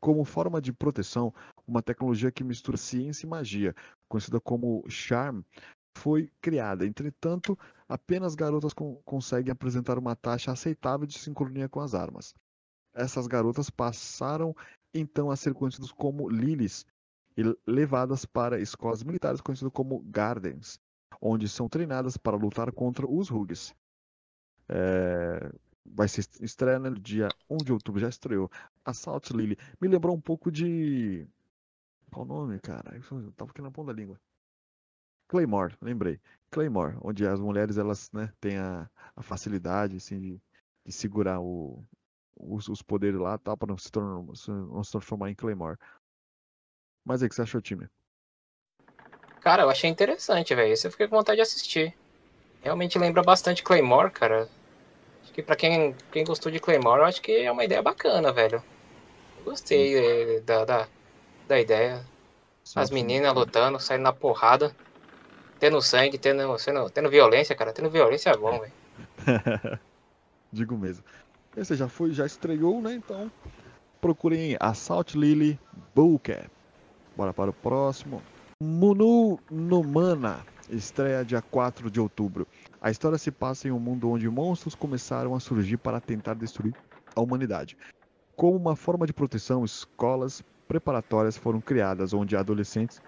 [0.00, 1.32] Como forma de proteção,
[1.66, 3.74] uma tecnologia que mistura ciência e magia,
[4.08, 5.42] conhecida como Charm,
[5.96, 6.86] foi criada.
[6.86, 12.34] Entretanto, apenas garotas con- conseguem apresentar uma taxa aceitável de sincronia com as armas.
[12.94, 14.54] Essas garotas passaram
[14.94, 16.86] então a ser conhecidas como Lilies
[17.36, 20.78] e levadas para escolas militares conhecidas como Gardens,
[21.20, 23.74] onde são treinadas para lutar contra os Rugs.
[24.68, 25.52] É,
[25.88, 28.50] Vai ser estreia no dia 1 de outubro, já estreou.
[28.84, 29.56] Assault Lily.
[29.80, 31.26] Me lembrou um pouco de.
[32.12, 32.96] Qual o nome, cara?
[32.96, 34.20] Eu tava aqui na ponta da língua.
[35.28, 36.20] Claymore, lembrei.
[36.50, 40.40] Claymore, onde as mulheres elas né, têm a, a facilidade assim, de,
[40.84, 41.84] de segurar o,
[42.38, 43.90] os, os poderes lá tal, para não se,
[44.48, 45.78] não se transformar em Claymore.
[47.04, 47.88] Mas aí, o que você achou, time?
[49.40, 50.72] Cara, eu achei interessante, velho.
[50.72, 51.94] Esse eu fiquei com vontade de assistir.
[52.62, 54.48] Realmente lembra bastante Claymore, cara.
[55.22, 58.32] Acho que pra quem, quem gostou de Claymore, eu acho que é uma ideia bacana,
[58.32, 58.62] velho.
[59.38, 60.88] Eu Gostei eh, da, da,
[61.46, 62.04] da ideia.
[62.74, 64.74] As meninas lutando, saindo na porrada.
[65.58, 67.72] Tendo sangue, tendo, sendo, tendo violência, cara.
[67.72, 68.72] Tendo violência é bom, velho.
[70.52, 71.04] Digo mesmo.
[71.56, 72.94] Esse já foi, já estreou, né?
[72.94, 73.30] Então
[74.00, 75.58] procurem Assault Lily
[75.94, 76.48] Bullcat.
[77.16, 78.22] Bora para o próximo.
[78.62, 82.46] Munu no Mana estreia dia 4 de outubro.
[82.80, 86.74] A história se passa em um mundo onde monstros começaram a surgir para tentar destruir
[87.14, 87.76] a humanidade.
[88.34, 93.00] Como uma forma de proteção, escolas preparatórias foram criadas onde adolescentes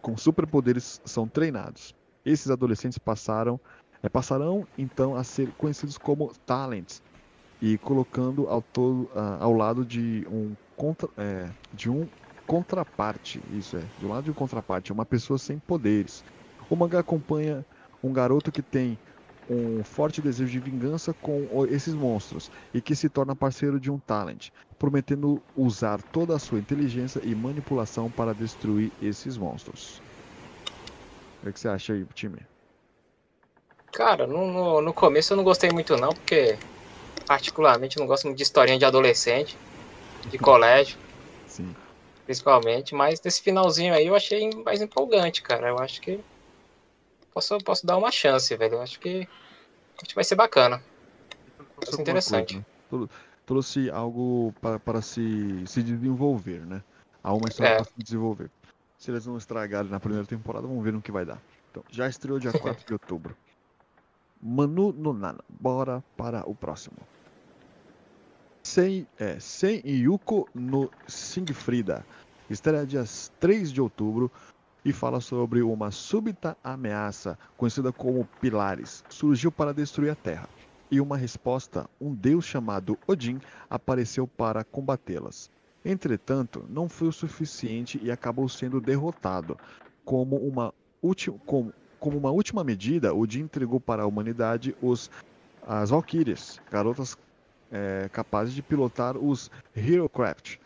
[0.00, 1.94] com superpoderes são treinados.
[2.24, 3.60] Esses adolescentes passaram
[4.02, 7.02] é, passarão então a ser conhecidos como talents
[7.60, 12.08] e colocando ao, todo, ah, ao lado de um contra, é, de um
[12.46, 16.22] contraparte, isso é, do lado de um contraparte, uma pessoa sem poderes.
[16.70, 17.66] O mangá acompanha
[18.02, 18.96] um garoto que tem
[19.48, 23.98] um forte desejo de vingança com esses monstros e que se torna parceiro de um
[23.98, 30.02] Talent, prometendo usar toda a sua inteligência e manipulação para destruir esses monstros.
[31.42, 32.38] O que você acha aí, time?
[33.92, 36.58] Cara, no, no, no começo eu não gostei muito não, porque
[37.26, 39.56] particularmente eu não gosto muito de historinha de adolescente,
[40.26, 40.98] de colégio,
[41.46, 41.74] Sim.
[42.24, 45.68] principalmente, mas nesse finalzinho aí eu achei mais empolgante, cara.
[45.68, 46.20] Eu acho que
[47.38, 48.80] posso, posso dar uma chance, velho.
[48.80, 49.28] Acho que,
[49.96, 50.82] acho que vai ser bacana.
[51.80, 52.54] Trouxe alguma interessante.
[52.54, 52.66] coisa, né?
[52.88, 53.08] Trou-
[53.46, 56.82] Trouxe algo para, para se, se desenvolver, né?
[57.24, 57.76] Há uma história É.
[57.76, 58.50] para se desenvolver.
[58.98, 61.40] Se eles não estragarem na primeira temporada, vamos ver no que vai dar.
[61.70, 63.34] Então, já estreou dia 4 de outubro.
[64.42, 65.38] Manu no Nana.
[65.48, 66.96] Bora para o próximo.
[68.62, 72.04] Sen, é, Sen Yuko no Singfrida.
[72.50, 73.04] Estreia dia
[73.40, 74.30] 3 de outubro
[74.88, 80.48] e fala sobre uma súbita ameaça, conhecida como Pilares, surgiu para destruir a Terra.
[80.90, 85.50] E uma resposta, um deus chamado Odin, apareceu para combatê-las.
[85.84, 89.58] Entretanto, não foi o suficiente e acabou sendo derrotado.
[90.06, 90.72] Como uma,
[91.02, 95.10] ulti- como, como uma última medida, Odin entregou para a humanidade os,
[95.66, 97.14] as Valkyries, garotas
[97.70, 100.56] eh, capazes de pilotar os Herocraft.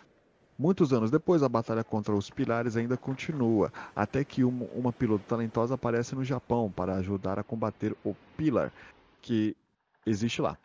[0.63, 5.25] Muitos anos depois, a batalha contra os pilares ainda continua, até que uma, uma piloto
[5.27, 8.73] talentosa aparece no Japão para ajudar a combater o Pilar,
[9.21, 9.57] que
[10.07, 10.57] existe lá.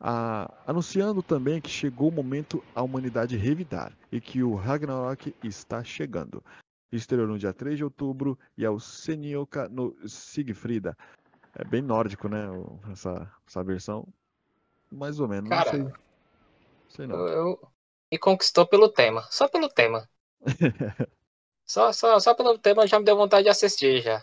[0.00, 5.84] Ah, anunciando também que chegou o momento a humanidade revidar e que o Ragnarok está
[5.84, 6.42] chegando.
[6.90, 10.98] Estreou no dia 3 de outubro e é o Senioka no Sigfrida.
[11.54, 12.42] É bem nórdico, né?
[12.90, 14.04] Essa, essa versão.
[14.90, 15.48] Mais ou menos.
[15.48, 15.94] Cara, não sei.
[16.88, 17.18] Sei não.
[17.28, 17.71] Eu-
[18.12, 20.08] me conquistou pelo tema, só pelo tema.
[21.66, 24.22] Só, só, só pelo tema já me deu vontade de assistir já.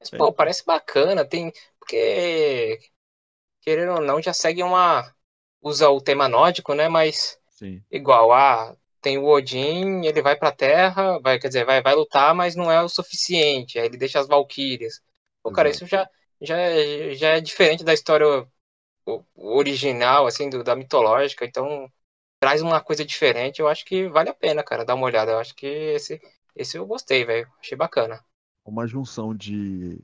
[0.00, 0.18] Mas, É.
[0.18, 1.52] pô, parece bacana, tem.
[1.78, 2.80] Porque,
[3.62, 5.14] querendo ou não, já segue uma.
[5.62, 6.88] Usa o tema nórdico, né?
[6.88, 7.84] Mas Sim.
[7.90, 12.34] igual, ah, tem o Odin, ele vai pra Terra, vai, quer dizer, vai, vai lutar,
[12.34, 13.78] mas não é o suficiente.
[13.78, 15.02] Aí ele deixa as Valquírias.
[15.42, 15.70] Pô, cara, Exato.
[15.70, 16.08] isso já,
[16.40, 18.26] já, é- já é diferente da história
[19.34, 21.90] original, assim, do, da mitológica, então
[22.46, 25.32] traz uma coisa diferente, eu acho que vale a pena, cara, dar uma olhada.
[25.32, 26.20] Eu acho que esse,
[26.54, 27.50] esse eu gostei, velho.
[27.60, 28.24] Achei bacana.
[28.64, 29.98] uma junção de,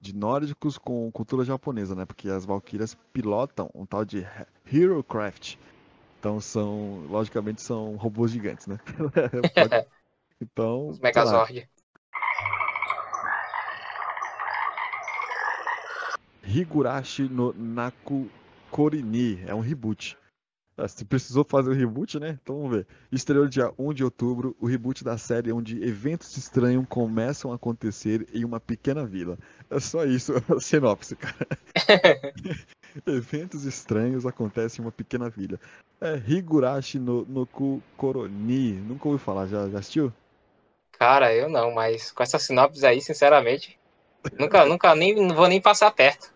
[0.00, 2.04] de nórdicos com cultura japonesa, né?
[2.04, 5.56] Porque as Valkyrias pilotam um tal de He- Herocraft.
[6.18, 8.78] Então são, logicamente, são robôs gigantes, né?
[10.40, 11.68] Então, Os Megazord.
[16.44, 18.28] Higurashi no Naku
[18.72, 19.40] Korini.
[19.46, 20.16] É um reboot.
[20.78, 22.38] Ah, Se precisou fazer o reboot, né?
[22.40, 22.86] Então vamos ver.
[23.10, 28.28] Estreou dia 1 de outubro, o reboot da série onde eventos estranhos começam a acontecer
[28.32, 29.36] em uma pequena vila.
[29.68, 31.48] É só isso, a sinopse, cara.
[33.04, 35.58] eventos estranhos acontecem em uma pequena vila.
[36.00, 38.74] É Higurashi no Noku Koroni.
[38.74, 40.12] Nunca ouvi falar, já, já assistiu?
[40.92, 43.76] Cara, eu não, mas com essa sinopse aí, sinceramente,
[44.38, 46.32] nunca, nunca nem não vou nem passar perto.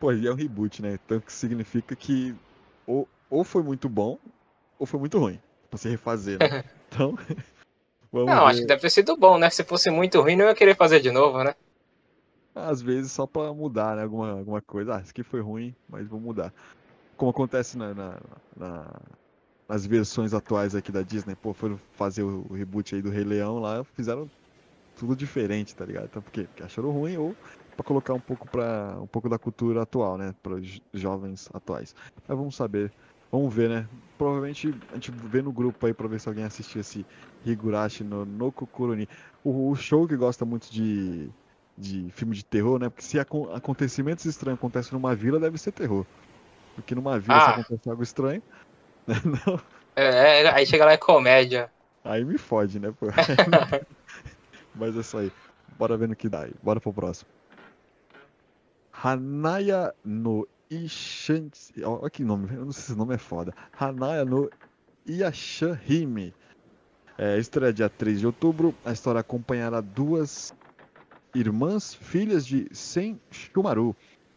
[0.00, 0.98] Pô, e é um reboot, né?
[1.04, 2.34] Então que significa que
[2.86, 4.18] ou, ou foi muito bom
[4.78, 5.38] ou foi muito ruim.
[5.70, 6.62] Pra se refazer, né?
[6.88, 7.16] Então,
[8.12, 8.50] vamos Não, ver.
[8.50, 9.50] acho que deve ter sido bom, né?
[9.50, 11.54] Se fosse muito ruim, não ia querer fazer de novo, né?
[12.54, 14.04] Às vezes só pra mudar, né?
[14.04, 14.96] Alguma, alguma coisa.
[14.96, 16.52] Ah, isso aqui foi ruim, mas vou mudar.
[17.16, 18.20] Como acontece na, na-
[18.56, 19.00] na-
[19.68, 21.34] nas versões atuais aqui da Disney.
[21.34, 24.30] Pô, foram fazer o, o reboot aí do Rei Leão lá, fizeram
[24.96, 26.04] tudo diferente, tá ligado?
[26.04, 26.44] Então, por quê?
[26.44, 27.34] Porque acharam ruim ou
[27.76, 30.32] pra colocar um pouco para um pouco da cultura atual, né?
[30.42, 31.92] Para os jovens atuais.
[32.28, 32.92] Mas vamos saber.
[33.34, 33.88] Vamos ver, né?
[34.16, 37.04] Provavelmente a gente vê no grupo aí pra ver se alguém assistiu esse
[37.44, 39.08] Higurashi no Nokokuroni.
[39.42, 41.34] O, o show que gosta muito de,
[41.76, 42.88] de filme de terror, né?
[42.88, 46.06] Porque se acon- acontecimentos estranhos acontecem numa vila, deve ser terror.
[46.74, 47.50] Porque numa vila, se Ah.
[47.50, 48.42] acontece algo estranho,
[49.08, 49.14] né?
[49.24, 49.60] Não,
[49.96, 51.72] É, é, aí chega lá é comédia.
[52.04, 53.06] aí me fode, né, pô?
[54.74, 55.32] Mas é isso aí.
[55.66, 56.54] Bora ver no que dá aí.
[56.62, 57.28] Bora pro próximo.
[59.02, 61.84] Hanaya no Ishanchi.
[61.84, 63.54] ó, Olha que nome, eu não sei se esse nome é foda.
[63.78, 64.50] Hanaya no
[65.08, 66.32] Yashahime.
[67.16, 68.74] É, estreia dia 3 de outubro.
[68.84, 70.52] A história acompanhará duas
[71.34, 73.94] irmãs, filhas de Sen Shumaru,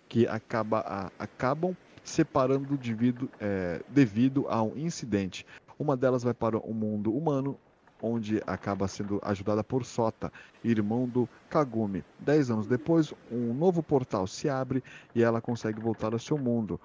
[0.09, 5.45] que acaba, a- acabam separando devido, é, devido a um incidente.
[5.79, 7.59] Uma delas vai para o mundo humano,
[8.01, 10.31] onde acaba sendo ajudada por Sota,
[10.63, 12.03] irmão do Kagumi.
[12.19, 14.83] Dez anos depois, um novo portal se abre
[15.15, 16.79] e ela consegue voltar ao seu mundo,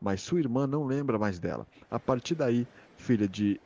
[0.00, 1.66] mas sua irmã não lembra mais dela.
[1.90, 2.66] A partir daí,
[2.96, 3.60] filha de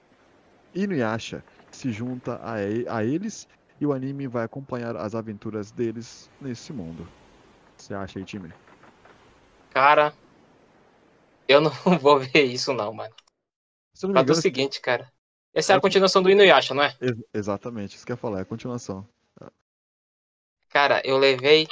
[0.75, 2.55] Inuyasha se junta a,
[2.99, 3.49] a eles
[3.81, 7.09] e o anime vai acompanhar as aventuras deles nesse mundo.
[7.77, 8.53] Você acha aí, time?
[9.71, 10.15] Cara,
[11.49, 13.15] eu não vou ver isso não, mano.
[13.95, 15.13] Se não me é o engano, seguinte, cara.
[15.55, 16.97] Essa é a continuação do Inuyasha, não é?
[17.01, 19.07] ex- exatamente, isso que eu ia falar, é a continuação.
[20.71, 21.69] Cara, eu levei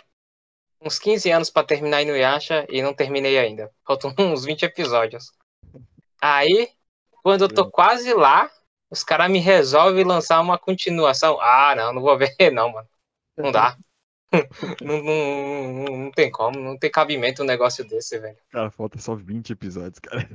[0.81, 3.71] uns 15 anos pra terminar Inuyasha e não terminei ainda.
[3.87, 5.33] Faltam uns 20 episódios.
[6.21, 6.71] Aí,
[7.23, 8.51] quando eu tô quase lá,
[8.91, 11.41] os caras me resolvem lançar uma continuação.
[11.41, 12.89] Ah, não, não vou ver não, mano.
[13.37, 13.77] Não dá.
[14.81, 18.37] não, não, não, tem como, não tem cabimento um negócio desse, velho.
[18.51, 20.29] Cara, falta só 20 episódios, cara.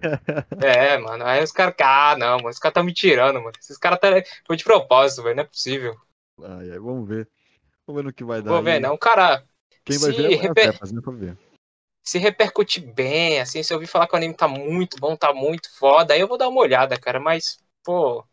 [0.62, 1.26] É, mano.
[1.26, 3.54] Aí os caras, ah, não, mano, os caras tá me tirando, mano.
[3.60, 4.10] Esses caras tá...
[4.46, 5.96] foi de propósito, velho, não é possível.
[6.44, 7.30] Ai, ai, vamos ver.
[7.88, 8.52] Vamos ver no que vai dar.
[8.52, 8.80] Vou ver, aí.
[8.80, 8.98] não.
[8.98, 9.44] Cara,
[9.86, 11.38] Quem vai ver é reper- é, mas não é pra ver.
[12.04, 15.34] se repercutir bem, assim, se eu ouvir falar que o anime tá muito bom, tá
[15.34, 18.26] muito foda, aí eu vou dar uma olhada, cara, mas, pô,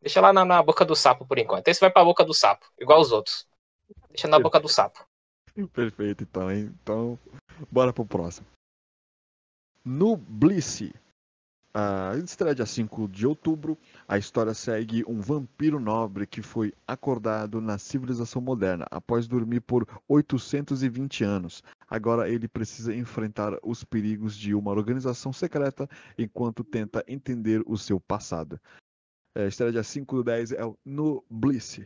[0.00, 1.68] deixa lá na, na boca do sapo por enquanto.
[1.68, 3.46] Esse vai pra boca do sapo, igual os outros.
[4.14, 5.04] Deixa na boca do sapo.
[5.74, 6.72] Perfeito, então, hein?
[6.80, 7.18] Então,
[7.70, 8.46] bora pro próximo.
[9.84, 10.92] No Bliss,
[11.74, 17.60] a estreia dia 5 de outubro, a história segue um vampiro nobre que foi acordado
[17.60, 21.60] na civilização moderna após dormir por 820 anos.
[21.88, 27.98] Agora ele precisa enfrentar os perigos de uma organização secreta enquanto tenta entender o seu
[27.98, 28.60] passado.
[29.36, 31.78] É, estreia dia 5 do 10 é o No Bliss.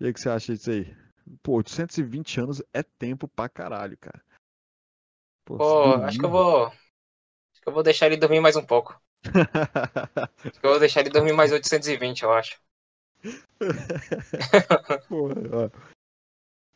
[0.00, 1.05] E o que você acha disso aí?
[1.42, 4.22] Pô, 820 anos é tempo pra caralho, cara.
[5.44, 5.64] Pô, Pô,
[5.98, 6.66] se acho que eu vou.
[6.66, 9.00] Acho que eu vou deixar ele dormir mais um pouco.
[10.44, 12.60] Acho que eu vou deixar ele dormir mais 820, eu acho.
[15.10, 15.70] Ó.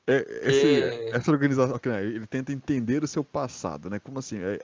[0.08, 0.66] É, esse-
[1.06, 3.98] E- Essa organização, né, ele tenta entender o seu passado, né?
[4.00, 4.38] Como assim?
[4.38, 4.58] É,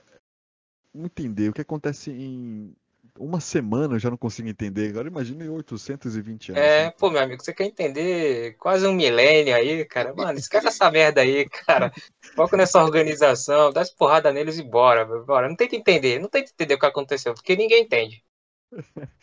[0.93, 2.75] entender o que acontece em
[3.19, 4.89] uma semana eu já não consigo entender.
[4.89, 6.61] Agora imagina em 820 anos.
[6.61, 6.91] É, né?
[6.91, 10.13] pô, meu amigo, você quer entender quase um milênio aí, cara?
[10.13, 11.91] Mano, esquece essa merda aí, cara.
[12.35, 15.47] Foca nessa organização, dá as porrada neles e bora, bora.
[15.47, 18.23] Não tenta entender, não tenta entender o que aconteceu, porque ninguém entende.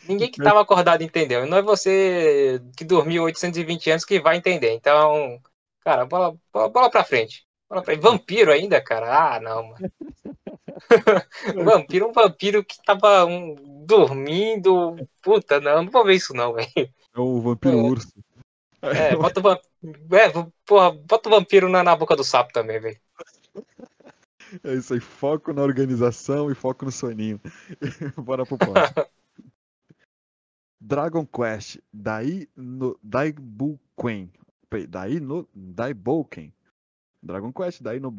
[0.07, 1.45] Ninguém que tava acordado entendeu.
[1.45, 4.71] Não é você que dormiu 820 anos que vai entender.
[4.73, 5.39] Então,
[5.81, 7.45] cara, bola, bola, bola pra frente.
[7.69, 8.03] Bola pra frente.
[8.03, 9.35] Vampiro ainda, cara?
[9.35, 9.91] Ah, não, mano.
[11.63, 13.55] vampiro, um vampiro que tava um,
[13.85, 14.95] dormindo.
[15.21, 16.69] Puta, não, não vou ver isso não, velho.
[16.77, 17.81] É o vampiro É.
[17.81, 18.13] urso.
[18.81, 19.69] É, bota o vampiro.
[20.11, 22.99] É, porra, bota o vampiro na, na boca do sapo também, velho.
[24.63, 27.41] É isso aí, foco na organização e foco no soninho.
[28.15, 29.05] Bora pro próximo.
[30.79, 34.31] Dragon Quest, Dai no Daibuken.
[34.87, 36.53] Dai no Daiboken.
[37.23, 38.13] Dragon Quest, Dai no.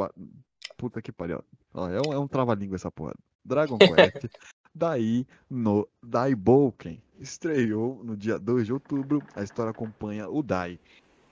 [0.76, 1.44] Puta que pariu.
[1.76, 3.14] É um, é um trava-língua essa porra.
[3.44, 4.26] Dragon Quest,
[4.74, 7.02] Dai no Daiboken.
[7.18, 9.22] Estreou no dia 2 de outubro.
[9.34, 10.78] A história acompanha o Dai,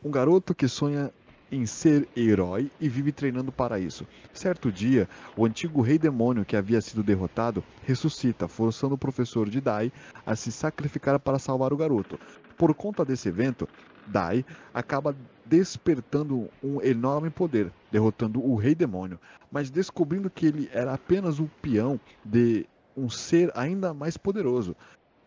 [0.02, 1.12] um garoto que sonha
[1.50, 4.06] em ser herói e vive treinando para isso.
[4.32, 9.60] Certo dia, o antigo rei demônio que havia sido derrotado ressuscita, forçando o professor de
[9.60, 9.92] Dai
[10.26, 12.18] a se sacrificar para salvar o garoto.
[12.56, 13.68] Por conta desse evento,
[14.06, 15.14] Dai acaba
[15.44, 19.18] despertando um enorme poder, derrotando o rei demônio,
[19.50, 22.66] mas descobrindo que ele era apenas um peão de
[22.96, 24.74] um ser ainda mais poderoso.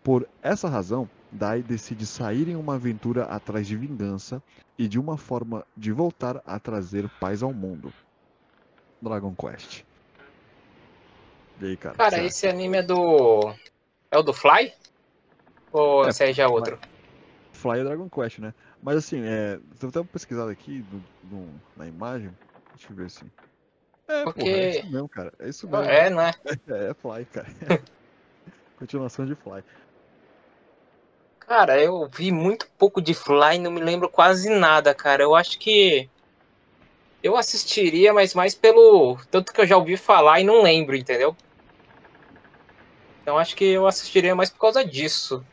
[0.03, 4.41] Por essa razão, Dai decide sair em uma aventura atrás de vingança
[4.77, 7.91] e de uma forma de voltar a trazer paz ao mundo.
[9.01, 9.83] Dragon Quest.
[11.61, 11.95] E aí, cara?
[11.95, 13.53] Cara, esse anime é do.
[14.09, 14.73] É o do Fly?
[15.71, 16.79] Ou É, já é outro?
[17.51, 18.53] Fly é Dragon Quest, né?
[18.81, 19.59] Mas assim, é.
[19.81, 22.31] Eu tava pesquisado aqui no- no- na imagem.
[22.75, 23.29] Deixa eu ver assim.
[24.07, 25.33] É, Porque- porra, é isso mesmo, cara.
[25.39, 25.83] É isso mesmo.
[25.85, 26.31] É, não é?
[26.67, 27.47] É, é Fly, cara.
[28.79, 29.63] Continuação de Fly.
[31.39, 35.23] Cara, eu vi muito pouco de Fly, não me lembro quase nada, cara.
[35.23, 36.09] Eu acho que.
[37.23, 39.17] Eu assistiria, mas mais pelo.
[39.31, 41.35] Tanto que eu já ouvi falar e não lembro, entendeu?
[43.21, 45.43] Então acho que eu assistiria mais por causa disso.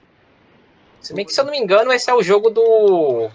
[1.05, 3.29] Se bem que, se eu não me engano, esse é o jogo do.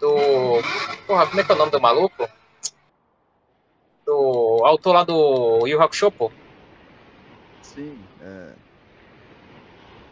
[0.00, 0.62] Do.
[1.06, 2.28] Porra, como é que é o nome do maluco?
[4.04, 6.30] Do autor lá do Yu Hakusho, pô.
[7.62, 8.52] Sim, é.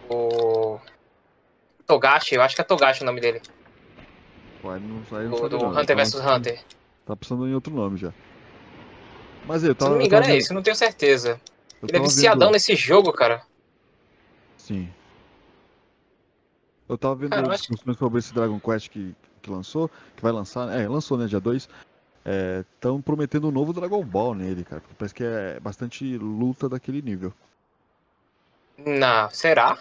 [0.09, 0.79] O.
[1.87, 3.43] Togashi, eu acho que é Togashi o nome dele.
[4.61, 6.65] Fly não, aí não Do, do Hunter tá- vs Hunter.
[7.05, 8.13] Tá precisando em outro nome já.
[9.45, 9.91] Mas eu Se tava.
[9.91, 11.41] não me engano é isso, eu não tenho certeza.
[11.83, 13.43] eu Ele é viciadão vendo- nesse jogo, cara.
[14.57, 14.89] Sim.
[16.91, 20.23] Eu tava vendo Cara, acho que- discussões sobre esse Dragon Quest que, que lançou, que
[20.23, 21.69] vai lançar, é, lançou, né, dia 2.
[22.75, 24.81] Estão prometendo um novo Dragon Ball nele, cara.
[24.81, 27.33] porque Parece que é bastante luta daquele nível.
[28.77, 29.79] Não, será?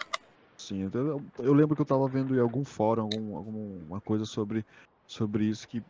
[0.56, 4.24] Sim, eu, eu- eu lembro que eu tava vendo em algum fórum, algum, alguma coisa
[4.24, 4.64] sobre,
[5.08, 5.80] sobre isso, que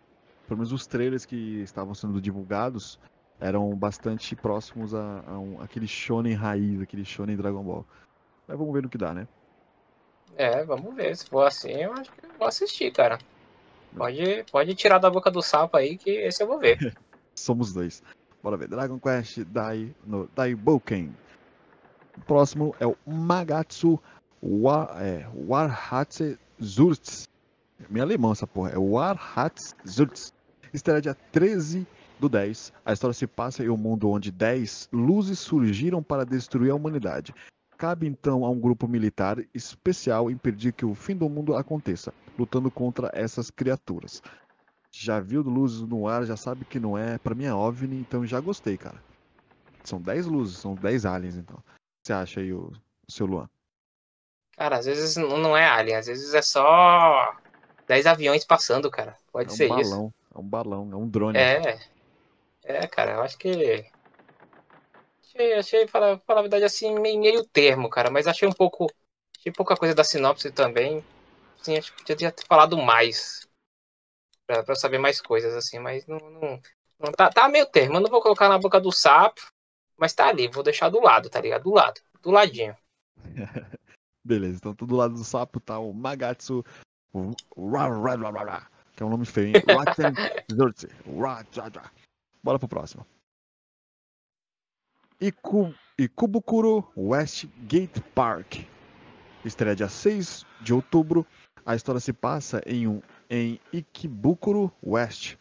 [0.47, 2.99] pelo menos os trailers que estavam sendo divulgados
[3.39, 7.87] eram bastante próximos a, a um, aquele shonen raiz, aquele shonen Dragon Ball.
[8.49, 9.29] Mas vamos ver no que dá, né?
[10.37, 11.17] É, vamos ver.
[11.17, 13.19] Se for assim, eu acho que eu vou assistir, cara.
[13.97, 16.97] Pode, pode tirar da boca do sapo aí que esse eu vou ver.
[17.35, 18.03] Somos dois.
[18.43, 18.69] Bora ver.
[18.69, 21.15] Dragon Quest Dai no Daiboken.
[22.17, 24.01] O próximo é o Magatsu
[24.43, 27.29] Wa, é, Warhatse Zurts.
[27.89, 28.71] Minha alemão essa porra.
[28.71, 30.33] É Warhatse Zurts.
[30.73, 31.87] Estreia dia 13
[32.19, 32.73] do 10.
[32.85, 37.35] A história se passa em um mundo onde 10 luzes surgiram para destruir a humanidade.
[37.81, 42.71] Cabe então a um grupo militar especial impedir que o fim do mundo aconteça, lutando
[42.71, 44.23] contra essas criaturas.
[44.93, 48.27] Já viu luzes no ar, já sabe que não é, para mim é OVNI, então
[48.27, 49.03] já gostei, cara.
[49.83, 51.57] São 10 luzes, são 10 aliens então.
[51.57, 52.71] O que você acha aí, o,
[53.09, 53.49] o seu Luan?
[54.59, 57.35] Cara, às vezes não é alien, às vezes é só
[57.89, 59.17] 10 aviões passando, cara.
[59.33, 60.15] Pode é um ser balão, isso.
[60.35, 61.39] É um balão, é um drone.
[61.39, 61.79] É.
[62.63, 63.91] É, cara, eu acho que.
[65.33, 68.87] Achei, achei falar, falar a verdade, assim, meio, meio termo, cara, mas achei um pouco.
[69.39, 71.05] Achei pouca coisa da sinopse também.
[71.61, 73.49] Assim, acho que podia ter falado mais.
[74.47, 76.19] Pra, pra saber mais coisas, assim, mas não.
[76.19, 76.61] não,
[76.99, 77.97] não tá, tá meio termo.
[77.97, 79.41] Eu não vou colocar na boca do sapo,
[79.97, 81.63] mas tá ali, vou deixar do lado, tá ligado?
[81.63, 82.77] Do lado, do ladinho.
[84.25, 86.65] Beleza, então do lado do sapo tá o Magatsu.
[88.97, 89.63] Que é um nome feio, hein?
[92.43, 93.07] Bora pro próximo.
[95.21, 98.65] Iku, Ikubukuro Westgate Park.
[99.45, 101.27] Estreia dia 6 de outubro.
[101.67, 105.37] A história se passa em, um, em Ikebukuro West.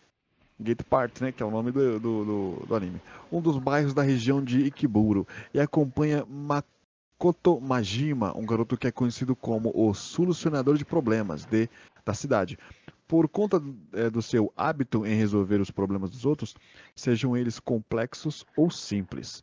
[0.60, 1.32] Gate Park, né?
[1.32, 3.02] Que é o nome do, do, do, do anime.
[3.32, 5.26] Um dos bairros da região de Ikeburo.
[5.54, 11.70] E acompanha Makoto Majima, um garoto que é conhecido como o solucionador de problemas de,
[12.04, 12.60] da cidade.
[13.08, 13.64] Por conta
[13.94, 16.54] é, do seu hábito em resolver os problemas dos outros,
[16.94, 19.42] sejam eles complexos ou simples.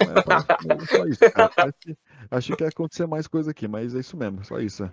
[0.00, 1.48] É, parece- só isso, cara.
[1.56, 1.98] Parece-
[2.30, 4.84] Achei que ia acontecer mais coisa aqui, mas é isso mesmo, só isso.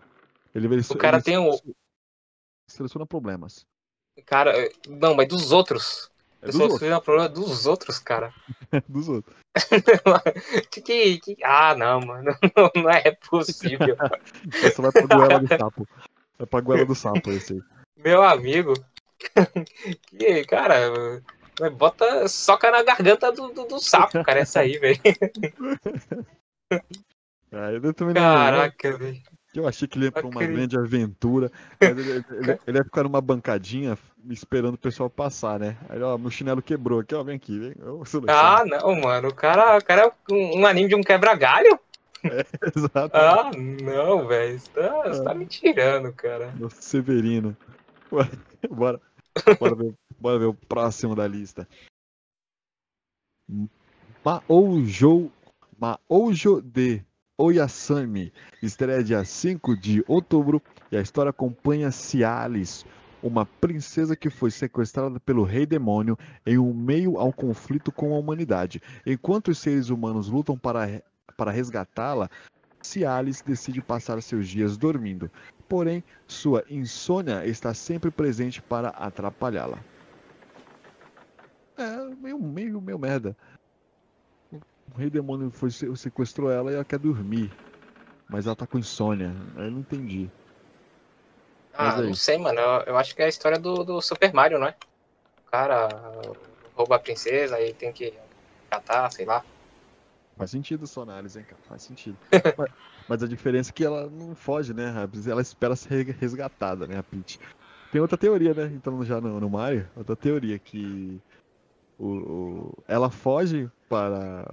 [0.54, 1.58] Ele, ele, O cara ele tem um-
[2.68, 3.66] seleciona problemas.
[4.26, 4.54] Cara,
[4.88, 6.10] não, mas dos outros.
[6.42, 6.80] É dos outros.
[6.80, 8.34] fui na problema dos outros, cara.
[8.88, 9.36] dos outros.
[10.72, 12.32] que, que, que- Ah, não, mano.
[12.56, 13.96] Não, não é possível.
[14.64, 15.88] Essa vai pra goela do sapo.
[16.38, 17.62] Vai pra goela do sapo esse aí.
[17.98, 18.74] Meu amigo.
[20.08, 21.22] que, cara,
[21.70, 22.28] bota.
[22.28, 24.40] Soca na garganta do, do, do sapo, cara.
[24.40, 25.00] Essa aí, velho.
[27.52, 29.18] Ah, eu também não- Caraca, velho.
[29.56, 31.52] Eu achei que ele ia pra uma grande aventura.
[31.82, 33.98] Mas ele, ele- ele ia ficar numa bancadinha
[34.30, 35.76] esperando o pessoal passar, né?
[35.90, 37.74] Aí, ó, meu chinelo quebrou aqui, ó, vem aqui, vem.
[37.80, 38.04] Eu.
[38.28, 39.30] Ah, não, mano.
[39.30, 41.80] O cara, o cara é um, um anime de um quebra-galho?
[42.24, 43.18] Exato.
[43.18, 43.50] Ah,
[43.82, 44.60] não, velho.
[44.60, 46.54] Você tá, você tá me tirando, cara.
[46.70, 47.58] Severino.
[48.70, 49.00] Bora,
[49.60, 51.68] bora, ver, bora ver o próximo da lista.
[54.24, 55.32] Maoujo,
[55.80, 57.02] Maoujo de
[57.38, 60.62] Oyasami estreia dia 5 de outubro
[60.92, 62.86] e a história acompanha Cialis,
[63.24, 68.20] uma princesa que foi sequestrada pelo rei demônio em um meio ao conflito com a
[68.20, 68.82] humanidade.
[69.06, 71.02] Enquanto os seres humanos lutam para,
[71.38, 72.30] para resgatá-la,
[72.82, 75.32] Cialis decide passar seus dias dormindo.
[75.70, 79.78] Porém, sua insônia está sempre presente para atrapalhá-la.
[81.78, 83.38] É, meio, meio, meio merda.
[84.52, 87.52] O rei demônio foi, se- sequestrou ela e ela quer dormir.
[88.28, 89.32] Mas ela tá com insônia.
[89.56, 90.28] Eu não entendi.
[91.78, 92.08] Ah, aí?
[92.08, 92.60] não sei, mano.
[92.60, 94.76] Eu, eu acho que é a história do, do Super Mario, não é?
[95.48, 95.88] O cara
[96.76, 98.12] rouba a princesa, aí tem que
[98.72, 99.46] catar, sei lá.
[100.40, 101.62] Faz sentido sua análise, hein, cara?
[101.68, 102.16] Faz sentido.
[102.58, 102.72] mas,
[103.10, 104.94] mas a diferença é que ela não foge, né?
[105.30, 107.38] Ela espera ser resgatada, né, a Peach.
[107.92, 108.74] Tem outra teoria, né?
[108.74, 111.20] Entrando já no, no Mario, outra teoria que
[111.98, 112.08] o,
[112.70, 114.46] o- ela foge para,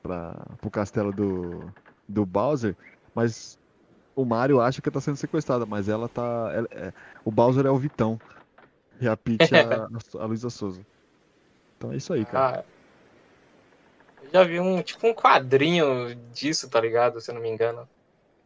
[0.00, 1.68] para o castelo do,
[2.08, 2.76] do Bowser,
[3.12, 3.58] mas
[4.14, 6.22] o Mario acha que tá sendo sequestrada, mas ela tá.
[6.54, 6.92] ela- é-
[7.24, 8.16] o Bowser é o Vitão.
[9.00, 9.88] E a Peach é a,
[10.22, 10.80] a Luísa Souza.
[11.76, 12.60] Então é isso aí, cara.
[12.60, 12.64] Ah,
[14.24, 17.20] eu já vi um, tipo, um quadrinho disso, tá ligado?
[17.20, 17.88] Se eu não me engano.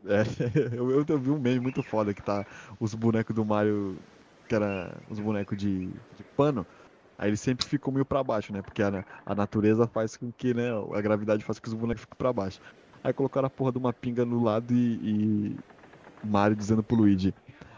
[0.06, 0.22] É,
[0.76, 2.44] eu, eu, eu vi um meme muito foda que tá
[2.78, 3.96] os bonecos do Mario,
[4.48, 6.66] que era os bonecos de, de pano,
[7.18, 8.62] aí eles sempre ficam meio pra baixo, né?
[8.62, 12.02] Porque a, a natureza faz com que, né, a gravidade faz com que os bonecos
[12.02, 12.60] fiquem pra baixo.
[13.02, 15.56] Aí colocaram a porra de uma pinga no lado e, e
[16.24, 17.34] Mario dizendo pro Luigi.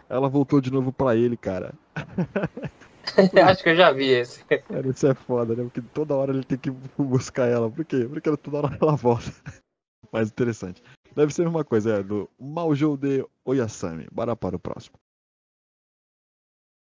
[0.09, 1.73] Ela voltou de novo pra ele, cara.
[3.49, 4.45] acho que eu já vi esse.
[4.45, 5.63] Cara, isso é foda, né?
[5.63, 7.71] Porque toda hora ele tem que buscar ela.
[7.71, 8.07] Por quê?
[8.09, 9.31] Porque toda hora ela volta.
[10.13, 10.83] Mais interessante.
[11.15, 14.07] Deve ser a mesma coisa, é do Maujou de Oyasami.
[14.13, 14.97] Bora para o próximo.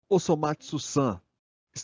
[0.08, 1.20] Osomatsu-san.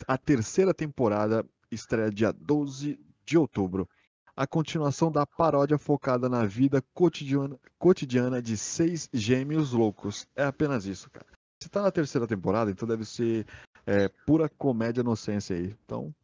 [0.06, 3.88] A terceira temporada estreia dia 12 de outubro.
[4.34, 10.26] A continuação da paródia focada na vida cotidiana, cotidiana de seis gêmeos loucos.
[10.34, 11.26] É apenas isso, cara.
[11.62, 13.46] Se tá na terceira temporada, então deve ser
[13.86, 15.76] é, pura comédia inocência aí.
[15.84, 16.14] Então,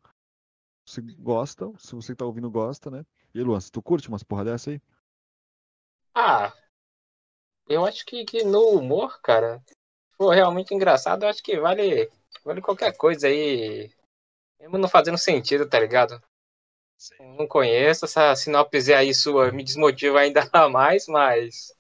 [0.87, 3.05] se gosta, se você que tá ouvindo gosta, né?
[3.35, 4.81] E Luan, tu curte umas porra dessa aí?
[6.15, 6.53] Ah,
[7.69, 9.63] eu acho que, que no humor, cara,
[10.17, 12.11] for realmente engraçado, eu acho que vale,
[12.43, 13.93] vale qualquer coisa aí.
[14.59, 16.21] Mesmo não fazendo sentido, tá ligado?
[17.21, 20.41] Não conheço, essa sinopse aí sua me desmotiva ainda
[20.71, 21.75] mais, mas.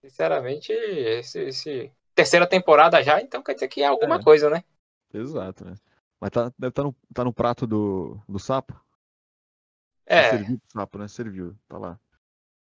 [0.00, 1.92] Sinceramente, esse, esse...
[2.16, 4.22] terceira temporada já, então quer dizer que é alguma É.
[4.22, 4.64] coisa, né?
[5.12, 5.74] Exato, né?
[6.18, 8.74] Mas tá, deve estar no, tá no prato do, do sapo?
[10.06, 11.08] É, Serviu pro sapo, né?
[11.08, 12.00] Serviu, tá lá.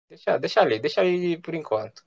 [0.10, 2.06] deixa, deixa ali, deixa ali por enquanto.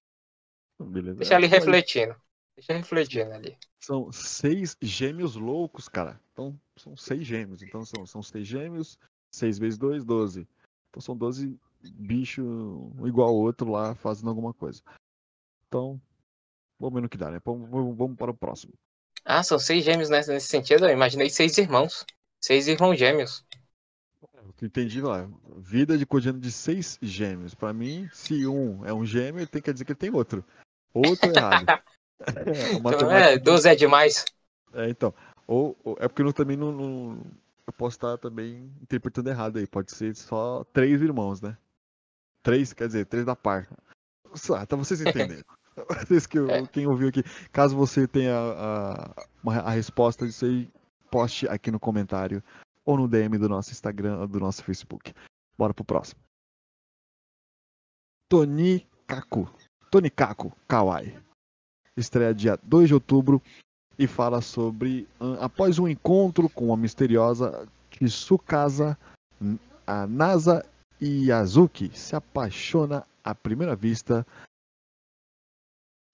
[0.78, 1.18] Beleza.
[1.18, 2.14] Deixa ali É, refletindo.
[2.54, 3.56] Deixa refletindo ali.
[3.80, 6.20] São seis gêmeos loucos, cara.
[6.32, 7.62] Então, são seis gêmeos.
[7.62, 8.98] Então, são, são seis gêmeos.
[9.32, 10.46] Seis vezes dois, doze.
[10.90, 11.58] Então, são doze
[11.92, 14.82] bichos, um igual ao outro lá, fazendo alguma coisa.
[15.68, 16.00] Então,
[16.78, 17.40] vamos ver no que dá, né?
[17.44, 18.72] Vamos, vamos- para o próximo.
[19.24, 20.86] Ah, são seis gêmeos nesse, nesse sentido?
[20.86, 22.04] Eu imaginei seis irmãos.
[22.40, 23.44] Seis irmãos gêmeos.
[24.20, 27.54] O que eu entendi lá, vida de cotidiano de seis gêmeos.
[27.54, 30.44] Pra mim, se um é um gêmeo, tem que dizer que ele tem outro.
[30.94, 31.66] Outro errado.
[32.20, 34.24] É, Então, é, 12 é demais.
[34.72, 35.14] É, então.
[35.46, 37.22] Ou, ou- é porque eu também não, não-
[37.64, 39.68] Eu posso estar também interpretando errado aí.
[39.68, 41.56] Pode ser só três irmãos, né?
[42.42, 43.68] Três, quer dizer, três da par.
[44.56, 45.00] Ah, tá vocês
[45.36, 45.44] entenderam.
[46.28, 46.66] Que, É.
[46.66, 47.22] Quem ouviu aqui.
[47.52, 49.10] Caso você tenha a,
[49.42, 50.70] uma- a resposta disso aí,
[51.10, 52.42] poste aqui no comentário
[52.84, 55.12] ou no DM do nosso Instagram ou do nosso Facebook.
[55.58, 56.20] Bora pro próximo.
[58.30, 59.48] Tony Kaku.
[59.90, 61.16] Tony Kaku Kawaii.
[61.96, 63.42] Estreia dia 2 de outubro
[63.98, 68.96] e fala sobre ah, após um encontro com a misteriosa Tsukasa,
[69.86, 70.64] a Nasa
[71.02, 74.24] Yazuki se apaixona à primeira vista.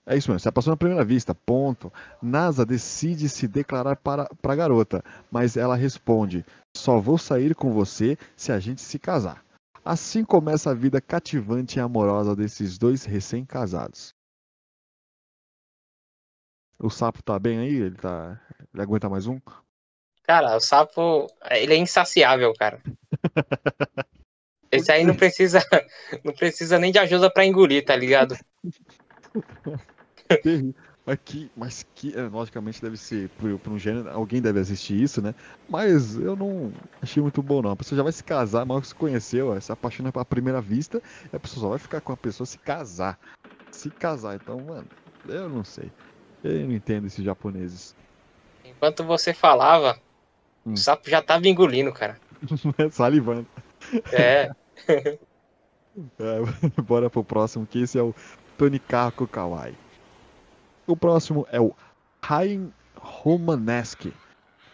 [0.07, 1.91] É isso mesmo, se apaixona à primeira vista, ponto.
[2.21, 6.45] Nasa decide se declarar para, para a garota, mas ela responde:
[6.77, 9.43] só vou sair com você se a gente se casar.
[9.83, 14.15] Assim começa a vida cativante e amorosa desses dois recém-casados.
[16.79, 17.75] O sapo tá bem aí?
[17.75, 18.39] Ele tá.
[18.73, 19.41] Ele aguenta mais um?
[20.23, 22.83] Cara, o sapo, ele é insaciável, cara.
[24.71, 25.61] Esse aí não precisa,
[26.25, 28.37] não precisa nem de ajuda pra engolir, tá ligado?
[30.29, 30.75] Terrível.
[31.07, 35.21] Mas que, mas que, é, logicamente deve ser, por um gênero, alguém deve assistir isso,
[35.21, 35.35] né?
[35.69, 36.73] Mas eu não
[37.03, 37.73] achei muito bom, não.
[37.73, 40.63] A pessoa já vai se casar, mal que se conheceu, ó, se apaixona à primeira
[40.63, 43.19] vista, e a pessoa só vai ficar com a pessoa se casar.
[43.71, 44.87] Se casar, então, mano,
[45.29, 45.93] eu não sei.
[46.43, 47.95] Eu não entendo esses japoneses.
[48.65, 49.99] Enquanto você falava,
[50.67, 50.73] Hum.
[50.73, 52.19] o sapo já tava engolindo, cara.
[52.91, 53.47] Salivando.
[54.11, 54.51] É,
[56.19, 56.41] É,
[56.83, 58.15] bora pro próximo, que esse é o
[58.59, 59.77] Tonikaku Kawaii.
[60.87, 61.73] O próximo é o
[62.23, 64.13] Rain Romanesque.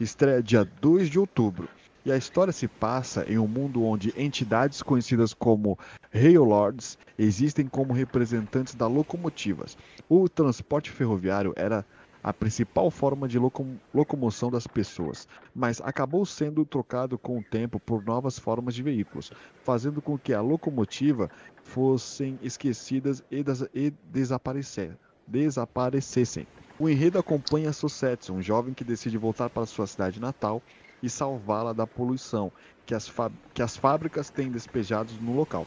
[0.01, 1.69] Estreia dia 2 de outubro.
[2.05, 5.79] E a história se passa em um mundo onde entidades conhecidas como
[6.13, 9.77] Railords existem como representantes das locomotivas.
[10.09, 11.85] O transporte ferroviário era
[12.25, 17.79] a principal forma de locom- locomoção das pessoas, mas acabou sendo trocado com o tempo
[17.79, 19.31] por novas formas de veículos,
[19.63, 21.31] fazendo com que a locomotiva
[21.63, 23.45] fossem esquecidas e,
[23.75, 24.97] e desaparecer-
[25.31, 26.47] desaparecessem.
[26.78, 30.62] O enredo acompanha Sussetsu, um jovem que decide voltar para sua cidade natal
[31.03, 32.51] e salvá-la da poluição
[32.87, 33.11] que as,
[33.55, 35.66] que as fábricas têm despejados no local.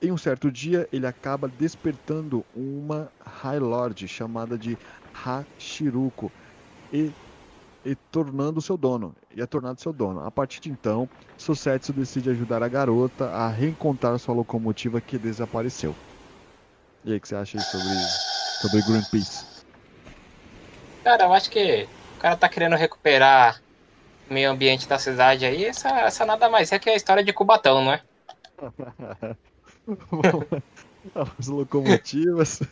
[0.00, 4.76] Em um certo dia, ele acaba despertando uma High Lord chamada de
[5.12, 6.32] Hashiruko
[6.92, 7.12] e,
[7.84, 10.20] e tornando seu dono, e é tornado seu dono.
[10.20, 15.94] A partir de então, Susetsu decide ajudar a garota a reencontrar sua locomotiva que desapareceu.
[17.04, 18.31] E aí, o que você acha sobre,
[18.62, 19.44] sobre Greenpeace?
[21.02, 23.60] cara, eu acho que o cara tá querendo recuperar
[24.30, 25.64] o meio ambiente da cidade aí.
[25.64, 28.00] Essa, essa nada mais é que a história de Cubatão, não é?
[31.38, 32.62] As locomotivas.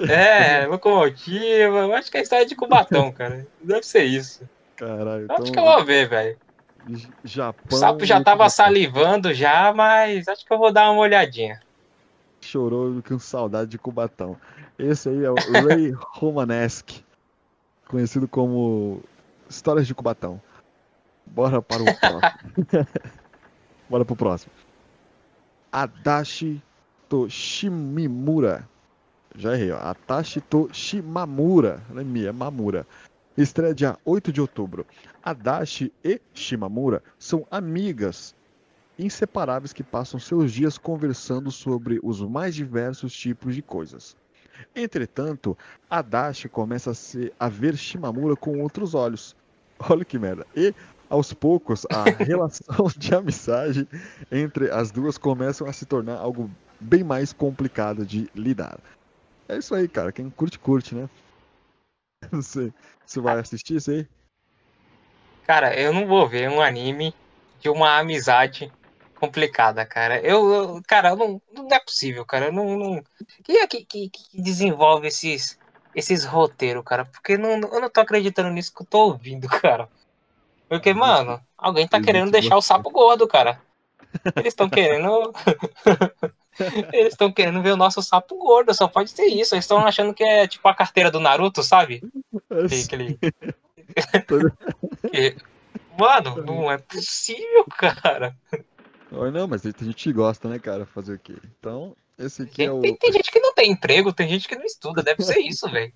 [0.00, 1.78] É, locomotiva.
[1.78, 3.46] Eu acho que é a história de Cubatão, cara.
[3.62, 4.42] Deve ser isso.
[4.74, 5.64] Caralho, Eu acho que eu então.
[5.64, 6.36] vou ver, velho.
[7.24, 7.64] Japão.
[7.72, 11.60] O sapo já tava salivando já, mas acho que eu vou dar uma olhadinha.
[12.40, 14.36] Chorou com saudade de Cubatão.
[14.78, 17.02] Esse aí é o Ray Romanesque,
[17.88, 19.02] conhecido como
[19.48, 20.40] Histórias de Cubatão.
[21.24, 22.86] Bora para o próximo.
[23.88, 24.52] Bora pro próximo.
[25.72, 26.62] Adachi
[27.08, 28.68] Toshimimura.
[29.34, 29.78] Já errei, ó.
[29.78, 31.82] Atashi Toshimamura.
[31.88, 32.86] Não é Mia, é Mamura.
[33.36, 34.86] Estreia dia 8 de outubro.
[35.22, 38.34] Adachi e Shimamura são amigas
[38.98, 44.16] inseparáveis que passam seus dias conversando sobre os mais diversos tipos de coisas.
[44.74, 45.56] Entretanto,
[45.88, 49.36] Adachi começa a, se, a ver Shimamura com outros olhos.
[49.90, 50.46] Olha que merda.
[50.54, 50.74] E,
[51.08, 53.88] aos poucos, a relação de amizade
[54.30, 56.50] entre as duas começam a se tornar algo
[56.80, 58.78] bem mais complicado de lidar.
[59.48, 60.12] É isso aí, cara.
[60.12, 61.08] Quem curte, curte, né?
[62.32, 62.72] Você,
[63.04, 64.08] você vai assistir isso aí?
[65.46, 67.14] Cara, eu não vou ver um anime
[67.60, 68.72] de uma amizade
[69.26, 70.20] complicada, cara.
[70.20, 72.46] Eu, eu cara, não, não é possível, cara.
[72.46, 73.04] Eu não, não...
[73.44, 75.58] Quem é que, que, que desenvolve esses,
[75.94, 77.04] esses roteiros, cara?
[77.04, 79.88] Porque não, eu não tô acreditando nisso que eu tô ouvindo, cara.
[80.68, 83.60] Porque, mano, alguém tá querendo deixar o sapo gordo, cara.
[84.36, 85.32] Eles estão querendo.
[86.92, 89.54] Eles estão querendo ver o nosso sapo gordo, só pode ser isso.
[89.54, 92.02] Eles estão achando que é tipo a carteira do Naruto, sabe?
[92.50, 93.18] Aquele...
[95.98, 98.34] Mano, não é possível, cara.
[99.10, 100.84] Não, mas tem gente que gosta, né, cara?
[100.86, 101.36] Fazer o quê?
[101.58, 102.80] Então, esse aqui tem, é o.
[102.80, 105.68] Tem, tem, gente que não tem emprego, tem gente que não estuda, deve ser isso,
[105.70, 105.92] velho.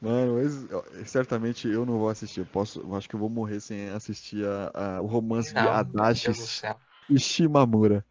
[0.00, 2.40] Mano, mas, certamente eu não vou assistir.
[2.40, 5.62] Eu posso, eu acho que eu vou morrer sem assistir a, a o romance não,
[5.62, 6.30] de Adachi
[7.10, 8.04] e Shimamura.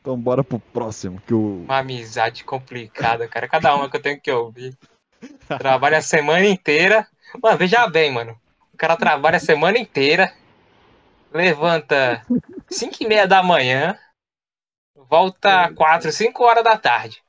[0.00, 1.20] Então bora pro próximo.
[1.26, 1.62] Que o...
[1.64, 3.48] Uma amizade complicada, cara.
[3.48, 4.76] Cada uma que eu tenho que ouvir.
[5.58, 7.06] Trabalha a semana inteira.
[7.42, 8.38] Mano, veja bem, mano.
[8.72, 10.32] O cara trabalha a semana inteira.
[11.32, 12.24] Levanta
[12.68, 13.98] 5 e meia da manhã.
[14.94, 17.22] Volta 4, 5 horas da tarde.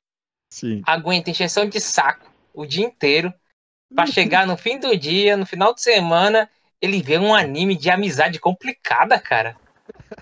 [0.50, 0.82] Sim.
[0.86, 3.34] Aguenta injeção de saco o dia inteiro.
[3.94, 6.50] Pra chegar no fim do dia, no final de semana,
[6.82, 9.58] ele vê um anime de amizade complicada, cara.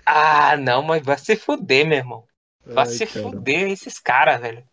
[0.04, 2.24] Ah, não, mas vai se fuder, meu irmão.
[2.66, 3.22] Vai Ai, se cara.
[3.22, 4.64] fuder esses caras, velho.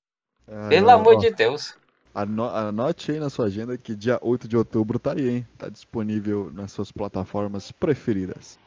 [0.48, 1.76] Ai, Pelo ó, amor ó, de Deus.
[2.14, 5.48] Anote aí na sua agenda que dia 8 de outubro tá aí, hein?
[5.58, 8.58] Tá disponível nas suas plataformas preferidas.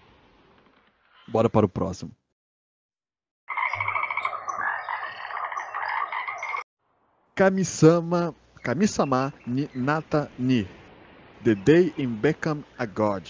[1.30, 2.10] Bora para o próximo.
[7.34, 10.66] Kamisama, Kamisama ni Nata ni
[11.44, 13.22] The Day in Beckham a God.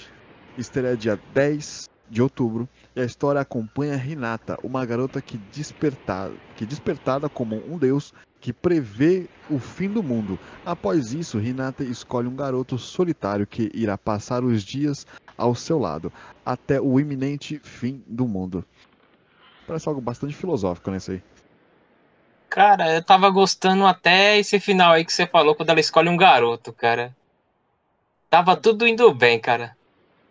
[0.59, 6.67] Estreia dia 10 de outubro e a história acompanha Renata, uma garota que despertada, que
[6.67, 10.39] despertada como um deus que prevê o fim do mundo.
[10.65, 15.07] Após isso, Renata escolhe um garoto solitário que irá passar os dias
[15.37, 16.13] ao seu lado
[16.45, 18.65] até o iminente fim do mundo.
[19.67, 21.23] Parece algo bastante filosófico nesse aí.
[22.49, 26.17] Cara, eu tava gostando até esse final aí que você falou quando ela escolhe um
[26.17, 27.15] garoto, cara.
[28.29, 29.77] Tava tudo indo bem, cara.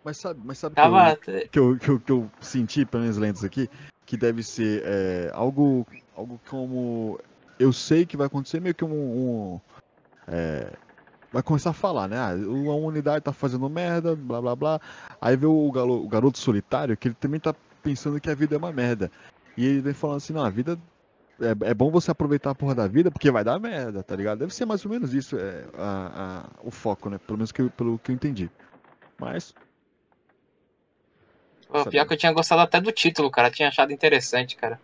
[0.04, 1.16] Mas sabe, mas sabe Tava...
[1.16, 3.68] que, eu, que, eu, que, eu, que eu senti pelas lentes aqui?
[4.06, 5.86] Que deve ser é, algo,
[6.16, 7.18] algo como.
[7.58, 8.92] Eu sei que vai acontecer meio que um.
[8.92, 9.60] um
[10.26, 10.72] é,
[11.32, 12.18] vai começar a falar, né?
[12.18, 14.80] Ah, uma unidade tá fazendo merda, blá blá blá.
[15.20, 18.54] Aí vê o, galo, o garoto solitário que ele também tá pensando que a vida
[18.54, 19.10] é uma merda.
[19.56, 20.78] E ele vem falando assim: não, a vida
[21.40, 24.38] é, é, bom você aproveitar a porra da vida porque vai dar merda, tá ligado?
[24.38, 27.18] Deve ser mais ou menos isso é, a, a, o foco, né?
[27.18, 28.50] Pelo menos que, pelo que eu entendi.
[29.18, 29.54] Mas
[31.70, 33.50] Pô, pior que eu tinha gostado até do título, cara.
[33.50, 34.80] Tinha achado interessante, cara.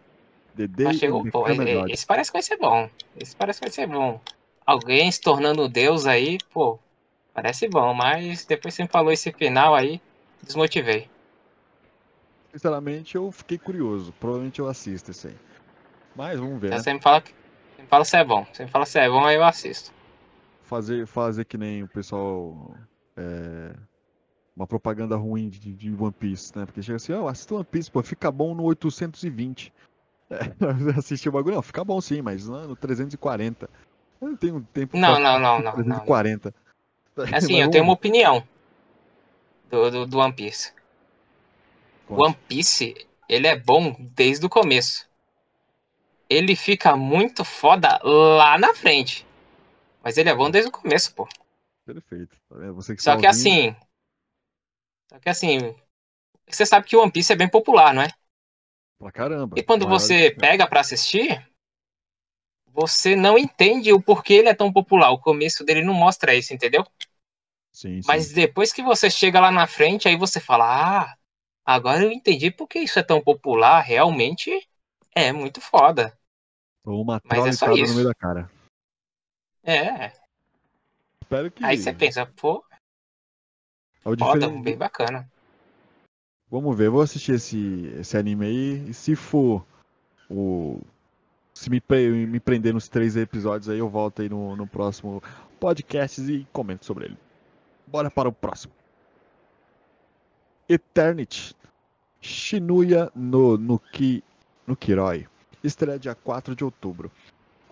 [0.57, 1.47] The Day Mas chegou, pô,
[1.89, 2.89] esse parece que vai ser bom.
[3.19, 4.21] Esse parece que vai ser bom.
[4.65, 6.79] Alguém se tornando Deus aí, pô,
[7.35, 10.01] parece bom, mas depois você me falou esse final aí,
[10.43, 11.09] desmotivei.
[12.53, 14.13] Sinceramente, eu fiquei curioso.
[14.19, 15.37] Provavelmente eu assisto esse aí.
[16.15, 16.71] Mas vamos ver.
[16.71, 16.79] Né?
[16.79, 18.47] Você me fala, você me fala se é bom.
[18.53, 19.93] Você me fala se é bom, aí eu assisto.
[20.63, 22.75] Fazer, fazer que nem o pessoal.
[23.17, 23.75] É
[24.57, 26.65] uma propaganda ruim de, de, One Piece, né?
[26.65, 29.73] Porque chega assim, ó, oh, assista One Piece, pô, fica bom no 820.
[30.29, 33.71] É, assistir o bagulho, não, fica bom sim, mas no 340.
[34.21, 36.53] Eu não tenho tempo não, não, não, não, 340.
[37.17, 37.31] Não, não.
[37.39, 38.43] Assim, eu tenho uma opinião
[39.71, 40.73] do, do, do One Piece.
[42.09, 42.21] Conte.
[42.21, 45.09] One Piece, ele é bom desde o começo.
[46.29, 49.25] Ele fica muito foda lá na frente.
[50.03, 51.29] Mas ele é bom desde o começo, pô.
[51.85, 52.37] Perfeito.
[52.49, 53.41] Tá Você que Só tá que ouvindo...
[53.41, 53.77] assim,
[55.09, 55.75] só que assim,
[56.49, 58.09] você sabe que o One Piece é bem popular, não é?
[58.99, 59.57] Pra caramba.
[59.59, 61.47] E quando você pega para assistir,
[62.67, 65.11] você não entende o porquê ele é tão popular.
[65.11, 66.85] O começo dele não mostra isso, entendeu?
[67.73, 68.07] Sim, sim.
[68.07, 70.65] Mas depois que você chega lá na frente, aí você fala:
[71.05, 71.17] Ah,
[71.65, 73.81] agora eu entendi porque isso é tão popular.
[73.81, 74.51] Realmente
[75.15, 76.19] é muito foda.
[76.85, 77.93] Ou uma Mas é só isso.
[77.93, 78.51] no meio da cara.
[79.63, 80.13] É.
[81.23, 81.65] Espero que.
[81.65, 82.65] Aí você pensa, pô,
[84.15, 85.29] é Foda, bem bacana.
[86.51, 88.89] Vamos ver, vou assistir esse, esse anime aí.
[88.91, 89.65] E se for
[90.31, 90.81] o.
[91.55, 91.83] Se me,
[92.27, 95.23] me prender nos três episódios aí, eu volto aí no, no próximo
[95.59, 97.19] podcast e comento sobre ele.
[97.87, 98.73] Bora para o próximo.
[100.69, 101.55] Eternity.
[102.21, 104.23] Shinuya no, no, Ki,
[104.67, 105.27] no Kiroi.
[105.63, 107.11] Estreia dia 4 de outubro.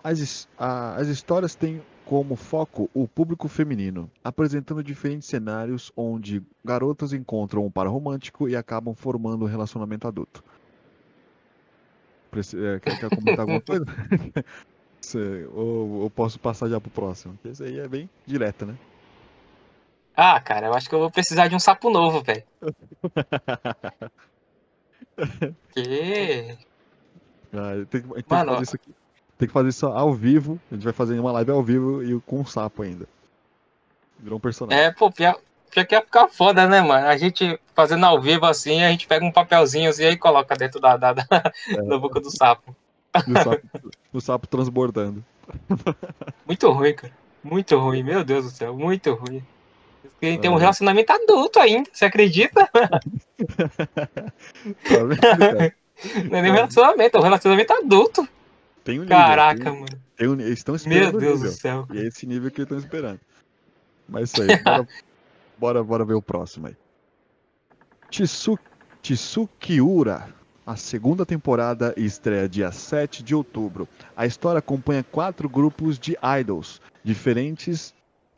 [0.03, 7.11] As, a- as histórias têm como foco o público feminino, apresentando diferentes cenários onde garotas
[7.13, 10.43] encontram um par romântico e acabam formando um relacionamento adulto.
[12.29, 13.85] Preci- é, quer, quer comentar alguma coisa?
[15.53, 17.35] Ou, ou posso passar já pro próximo?
[17.35, 18.75] Porque Esse aí é bem direto, né?
[20.17, 22.43] Ah, cara, eu acho que eu vou precisar de um sapo novo, velho.
[25.73, 26.57] Que.
[27.53, 28.95] Ah, tem, que- fazer isso aqui.
[29.37, 30.59] Tem que fazer isso ao vivo.
[30.71, 33.07] A gente vai fazer uma live ao vivo e com um sapo ainda.
[34.19, 34.81] Virou um personagem.
[34.81, 35.37] É, pô, pior,
[35.69, 37.05] pior que ia ficar foda, né, mano?
[37.07, 40.79] A gente fazendo ao vivo assim, a gente pega um papelzinho assim e coloca dentro
[40.79, 41.25] da, da, da,
[41.87, 42.75] da boca do sapo.
[43.27, 43.61] Do sapo,
[44.13, 45.23] do sapo transbordando.
[46.47, 47.13] Muito ruim, cara.
[47.43, 49.43] Muito ruim, meu Deus do céu, muito ruim.
[50.19, 50.59] Ele tem um É.
[50.61, 52.67] relacionamento adulto ainda, você acredita?
[54.83, 55.03] Tá?
[56.29, 58.27] Não é nem um relacionamento, é um relacionamento adulto.
[58.85, 59.17] Tem um nível.
[59.17, 60.01] Caraca, tem- mano.
[60.15, 61.59] tem um- eles estão Meu esperando o Deus do nível.
[61.59, 61.87] céu.
[61.91, 63.19] E é esse nível que eles estão esperando.
[64.07, 64.47] Mas isso aí.
[64.63, 64.87] Bora,
[65.57, 66.77] bora, bora ver o próximo aí.
[68.09, 68.57] Tsu,
[69.01, 70.29] Tsukiura.
[70.65, 73.87] A segunda temporada estreia dia 7 de outubro.
[74.17, 77.93] A história acompanha quatro grupos de idols diferentes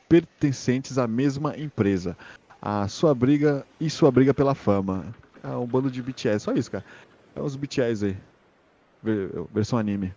[0.08, 2.16] pertencentes à mesma empresa.
[2.60, 5.14] A sua briga e sua briga pela fama.
[5.42, 6.84] É um bando de BTS, só isso, cara.
[7.34, 8.16] É os BTS aí.
[9.02, 10.12] Ver- Versão anime.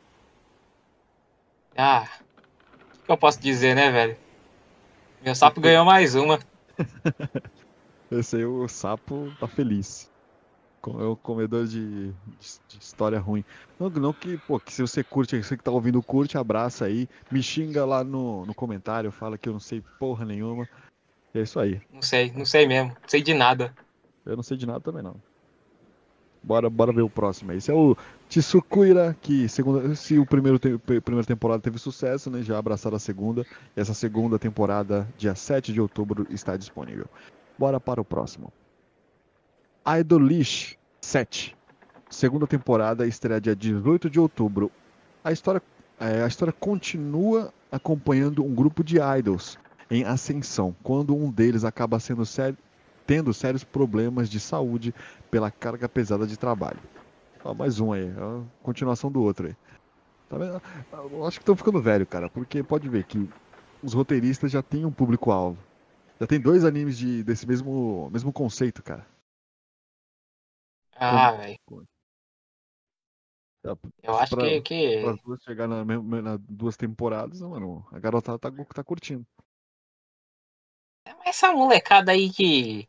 [1.76, 2.08] Ah,
[3.02, 4.18] o que eu posso dizer, né, velho?
[5.24, 6.40] Meu sapo ganhou mais uma.
[8.12, 10.10] Esse aí o sapo tá feliz.
[10.84, 12.14] É o comedor de, de-
[12.68, 13.46] de história ruim.
[13.80, 17.08] Não, não que, pô, que se você curte, você que tá ouvindo curte, abraça aí.
[17.32, 20.68] Me xinga lá no, no comentário, fala que eu não sei porra nenhuma.
[21.36, 21.80] É isso aí.
[21.94, 22.90] Não sei, não sei mesmo.
[23.00, 23.74] Não sei de nada.
[24.26, 25.16] Eu não sei de nada também não.
[26.44, 27.58] Bora, bora ver o próximo aí.
[27.60, 27.96] Esse é o
[28.40, 32.42] Tsukuira, que segunda, se o primeiro te, primeira temporada teve sucesso, né?
[32.42, 33.46] Já abraçaram a segunda.
[33.76, 37.08] E essa segunda temporada, dia 7 de outubro, está disponível.
[37.60, 38.50] Bora para o próximo.
[39.86, 41.58] Idolish 7.
[42.10, 44.72] Segunda temporada estreia dia 18 de outubro.
[45.26, 45.62] A história,
[46.00, 49.60] é, a história continua acompanhando um grupo de idols
[49.90, 52.58] em ascensão, quando um deles acaba sendo sério,
[53.06, 54.96] tendo sérios problemas de saúde
[55.30, 56.80] pela carga pesada de trabalho.
[57.44, 59.56] Ó, mais um aí, ó, continuação do outro aí.
[60.30, 60.62] Tá vendo?
[61.12, 63.30] Eu acho que estão ficando velho, cara, porque pode ver que
[63.84, 65.58] os roteiristas já têm um público-alvo.
[66.20, 69.06] Já tem dois animes de, desse mesmo, mesmo conceito, cara.
[70.96, 71.58] Ah, velho.
[73.64, 74.62] Já- Eu acho pra- que.
[74.62, 75.20] que...
[75.24, 79.26] Duas chegar na, na duas temporadas, mano, a garotada tá, tá curtindo.
[81.26, 82.88] Essa molecada aí que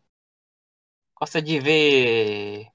[1.18, 2.72] gosta de ver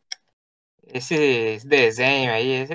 [0.94, 2.66] esses desenhos aí.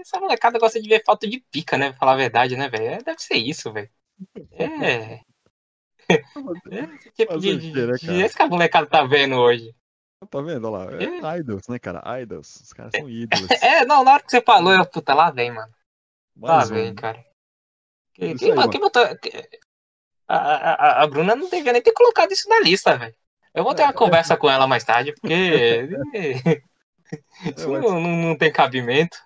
[0.00, 1.90] Essa molecada gosta de ver foto de pica, né?
[1.90, 2.84] Pra falar a verdade, né, velho?
[2.86, 3.88] É, Deve ser isso, velho.
[4.52, 5.20] É.
[6.08, 9.74] é esse tipo de, de, de- esse que a molecada tá vendo hoje.
[10.30, 10.70] Tá vendo?
[10.70, 11.32] Olha lá.
[11.34, 12.20] É idols, né, cara?
[12.20, 12.54] Idols.
[12.62, 13.48] Os caras são ídolos.
[13.62, 15.72] É, não, na hora que você falou, eu, puta, lá vem, mano.
[16.40, 16.74] Lá Mais um.
[16.74, 17.24] vem, cara.
[18.14, 19.02] Que- Isso Quem, aí, quem botou.
[20.28, 23.14] A, a, a- Bruna não devia nem ter colocado isso na lista, velho.
[23.54, 25.88] Eu vou ter É, uma conversa com ela mais tarde, porque.
[27.56, 29.16] isso mas- não, não, tem cabimento.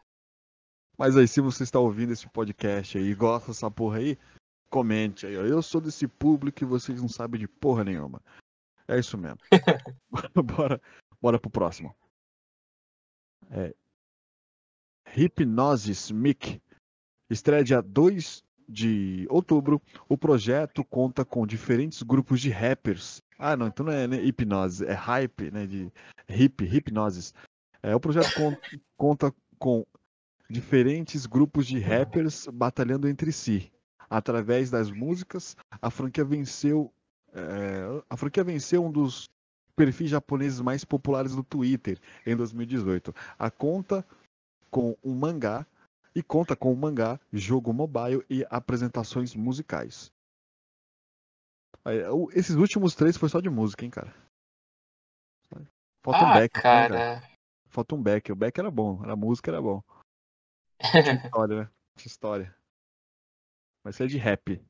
[0.99, 4.19] Mas aí, se você está ouvindo esse podcast aí e gosta dessa porra aí,
[4.71, 5.43] comente aí, ó.
[5.43, 8.21] Eu sou desse público e vocês não sabem de porra nenhuma.
[8.89, 9.39] É isso mesmo.
[10.45, 10.81] bora,
[11.21, 11.95] bora pro próximo.
[13.51, 13.75] É.
[15.17, 16.61] Hipnosis Mic.
[17.29, 19.81] Estreia dia 2 de outubro.
[20.09, 23.23] O projeto conta com diferentes grupos de rappers.
[23.39, 25.67] Ah, não, então não é né, hipnose, é hype, né?
[25.67, 25.93] De
[26.29, 27.35] hip, hipnosis.
[27.83, 28.57] É, o projeto con-
[28.97, 29.85] conta com
[30.49, 33.73] diferentes grupos de rappers batalhando entre si.
[34.09, 36.93] Através das músicas, a franquia venceu.
[37.33, 39.29] é, a franquia venceu um dos
[39.75, 43.15] perfis japoneses mais populares do Twitter em 2018.
[43.39, 44.05] A conta
[44.71, 45.67] com um mangá
[46.15, 50.11] e conta com um mangá, jogo mobile e apresentações musicais.
[52.13, 54.15] O- Esses últimos três foi só de música, hein, cara.
[56.03, 57.23] Falta um ah, back, né, cara?
[57.77, 58.33] Falta um back.
[58.33, 59.83] O back era bom, a música era bom.
[60.81, 61.71] Tinha história, né?
[61.95, 62.57] Tinha história.
[63.85, 64.65] Mas é de rap.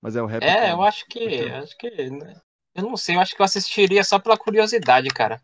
[0.00, 0.44] Mas é o rap.
[0.44, 1.18] É, eu acho que.
[1.18, 1.50] Gostei.
[1.50, 2.10] Acho que.
[2.10, 2.40] né,
[2.76, 5.42] Eu não sei, eu acho que eu assistiria só pela curiosidade, cara.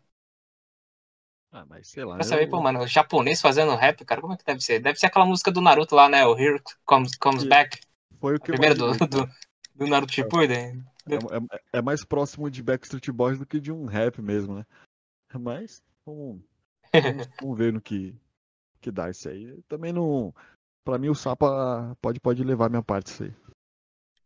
[1.51, 2.15] Ah, mas sei lá.
[2.15, 4.79] Pra eu- saber, pô, mano, o japonês fazendo rap, cara, como é que deve ser?
[4.79, 6.25] Deve ser aquela música do Naruto lá, né?
[6.25, 7.81] O Here Comes, comes E- Back.
[8.17, 9.29] Foi o que eu Primeiro do, do,
[9.75, 10.85] do Naruto Shippuden.
[11.05, 14.65] É, é- é mais próximo de Backstreet Boys do que de um rap mesmo, né?
[15.37, 16.41] Mas vamos,
[16.93, 18.15] vamos, vamos ver no que,
[18.81, 19.61] que dá isso aí.
[19.63, 20.33] Também não.
[20.83, 23.33] Pra mim o Sapa pode, pode levar minha parte isso aí.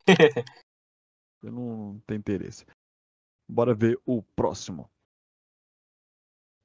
[1.41, 2.65] Eu não tenho interesse.
[3.47, 4.89] Bora ver o próximo.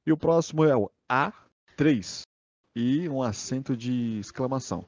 [0.07, 2.23] E o próximo é o A3
[2.75, 4.87] e um acento de exclamação.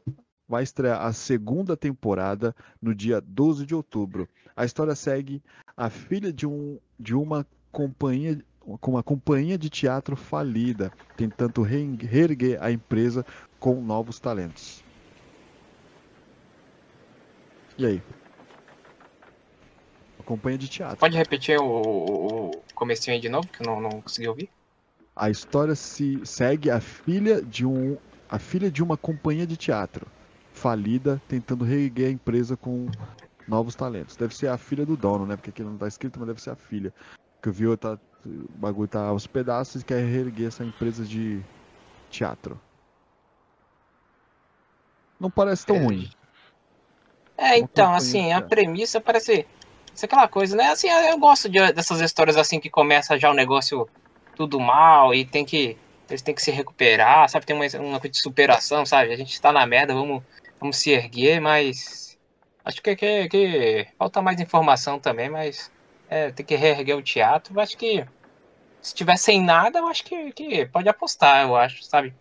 [0.48, 4.28] Vai estrear a segunda temporada no dia 12 de outubro.
[4.54, 5.42] A história segue
[5.76, 8.44] a filha de, um, de uma companhia
[8.80, 13.24] com uma companhia de teatro falida, tentando re- reerguer a empresa
[13.60, 14.82] com novos talentos.
[17.78, 18.02] E aí?
[20.18, 20.96] A companhia de teatro.
[20.98, 24.50] Pode repetir o, o, o comecinho aí de novo, que eu não, não consegui ouvir?
[25.14, 27.96] A história se segue a filha de um
[28.28, 30.04] a filha de uma companhia de teatro
[30.52, 32.86] falida tentando reerguer a empresa com
[33.46, 34.16] novos talentos.
[34.16, 35.36] Deve ser a filha do dono, né?
[35.36, 36.92] Porque aqui não tá escrito, mas deve ser a filha.
[37.40, 41.40] Que o viu tá o bagulho tá aos pedaços e quer reerguer essa empresa de
[42.10, 42.60] teatro.
[45.18, 45.78] Não parece tão É.
[45.80, 46.10] ruim.
[47.38, 49.46] É, então, assim, a premissa parece
[49.94, 50.68] ser aquela coisa, né?
[50.68, 53.88] Assim, eu gosto de- dessas histórias assim que começa já o negócio
[54.34, 55.76] tudo mal e tem que.
[56.08, 57.44] Eles têm que se recuperar, sabe?
[57.44, 59.12] Tem uma, uma coisa de superação, sabe?
[59.12, 60.22] A gente tá na merda, vamos,
[60.60, 62.16] vamos se erguer, mas.
[62.64, 65.70] Acho que, que, que falta mais informação também, mas.
[66.08, 67.58] É, tem que reerguer o teatro.
[67.58, 68.06] Acho que.
[68.86, 72.14] Se tiver sem nada, eu acho que, que pode apostar, eu acho, sabe?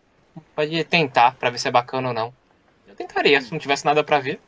[0.56, 2.34] Pode tentar pra ver se é bacana ou não.
[2.88, 4.42] Eu tentaria, se não tivesse nada pra ver.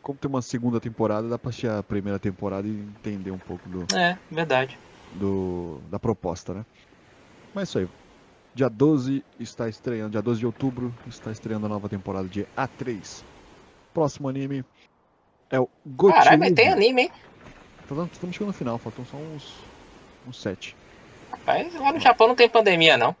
[0.00, 3.68] Como tem uma segunda temporada, dá pra assistir a primeira temporada e entender um pouco
[3.68, 4.78] do, É, verdade.
[5.14, 6.64] do, da proposta, né?
[7.52, 7.88] Mas é isso aí.
[8.54, 13.24] Dia 12 está estreando, dia 12 de outubro está estreando a nova temporada de A3.
[13.92, 14.64] Próximo anime
[15.50, 16.16] é o Gotiu.
[16.18, 17.12] Caralho, mas tem anime, hein?
[18.12, 19.56] Estamos chegando no final, faltam só uns,
[20.28, 20.83] uns 7.
[21.30, 23.14] Rapaz, lá no Japão não tem pandemia, não.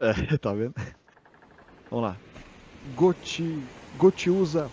[0.00, 0.74] É, tá vendo?
[1.90, 2.16] Vamos lá.
[2.96, 3.44] Goti,
[3.98, 4.70] Gotiusa.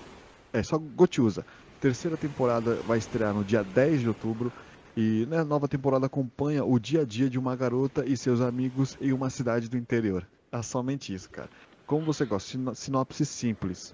[0.54, 1.46] É, só Gotiusa.
[1.82, 4.52] Terceira temporada vai estrear no dia 10 de outubro.
[4.98, 8.40] E né, a nova temporada acompanha o dia a dia de uma garota e seus
[8.40, 10.26] amigos em uma cidade do interior.
[10.52, 11.50] É somente isso, cara.
[11.86, 12.50] Como você gosta?
[12.50, 13.94] Sino- Sinopse simples.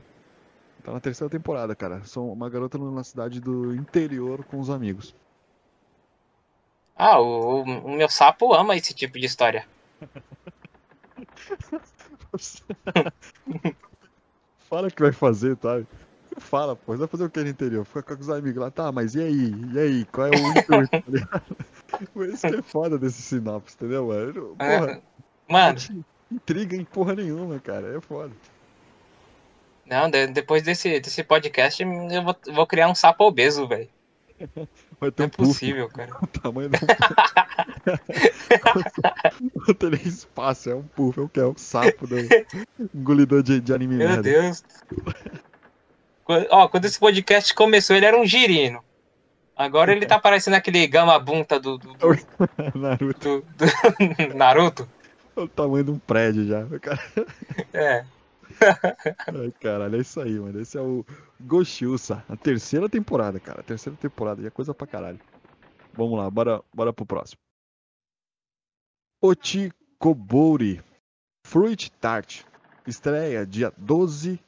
[0.84, 2.04] Tá na terceira temporada, cara.
[2.06, 5.16] São uma garota numa cidade do interior com os amigos.
[6.96, 9.66] Ah, o, o meu sapo ama esse tipo de história.
[14.70, 15.82] Fala o que vai fazer, tá?
[16.38, 17.84] Fala, pô, você vai fazer o que no interior?
[17.86, 19.52] Fica com os amigos lá, tá, mas e aí?
[19.74, 20.06] E aí?
[20.06, 21.42] Qual é o intuito, tá
[22.34, 24.56] Isso que é foda desse sinopse, entendeu, mano?
[24.56, 25.02] Porra, Ah,
[25.52, 25.78] Mano,
[26.32, 28.32] intriga em porra nenhuma, cara, é foda.
[29.86, 33.90] não, de- depois desse, desse podcast eu vou, vou criar um sapo obeso, velho.
[35.00, 36.12] Vai ter Não um é puff, possível, cara.
[36.22, 36.78] o tamanho do
[39.68, 41.40] Não tem nem espaço, é um puff, é o que?
[41.40, 42.16] É um sapo do
[42.94, 44.24] engolidor de, de anime Meu merda.
[44.24, 44.64] Deus.
[46.24, 48.84] Quando, ó, quando esse podcast começou, ele era um girino.
[49.56, 52.08] Agora ele tá parecendo aquele gamabunta do, do, do,
[52.80, 54.90] Naruto, do- do Naruto.
[55.36, 56.66] é o tamanho de um prédio já.
[56.80, 57.02] Cara.
[57.74, 58.06] É.
[59.28, 60.60] Ai, caralho, é isso aí, mano.
[60.60, 61.06] Esse é o
[61.40, 63.62] Goshiusa, a terceira temporada, cara.
[63.62, 65.20] A terceira temporada, já é coisa pra caralho.
[65.94, 67.40] Vamos lá, bora, bora pro próximo.
[69.22, 70.82] Otikobori
[71.46, 72.44] Fruit Tart
[72.88, 74.40] estreia dia 12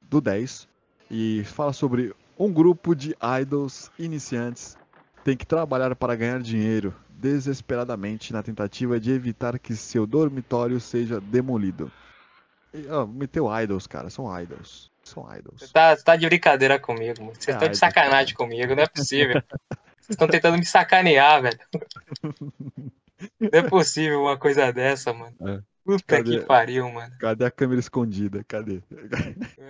[0.00, 0.68] do 10
[1.10, 4.76] e fala sobre um grupo de idols iniciantes
[5.24, 11.20] tem que trabalhar para ganhar dinheiro desesperadamente na tentativa de evitar que seu dormitório seja
[11.20, 11.90] demolido.
[12.90, 14.10] Ó, meteu idols, cara.
[14.10, 14.90] São idols.
[15.02, 15.60] São idols.
[15.60, 17.34] Você tá, tá de brincadeira comigo, mano.
[17.34, 19.42] Vocês Ah, estão de é sacanagem comigo, não é possível.
[20.00, 21.58] Vocês estão tentando me sacanear, velho.
[23.40, 25.34] Não é possível uma coisa dessa, mano.
[25.48, 25.62] É.
[25.84, 26.40] Puta Cadê?
[26.40, 27.14] que pariu, mano.
[27.18, 28.44] Cadê a câmera escondida?
[28.44, 28.82] Cadê?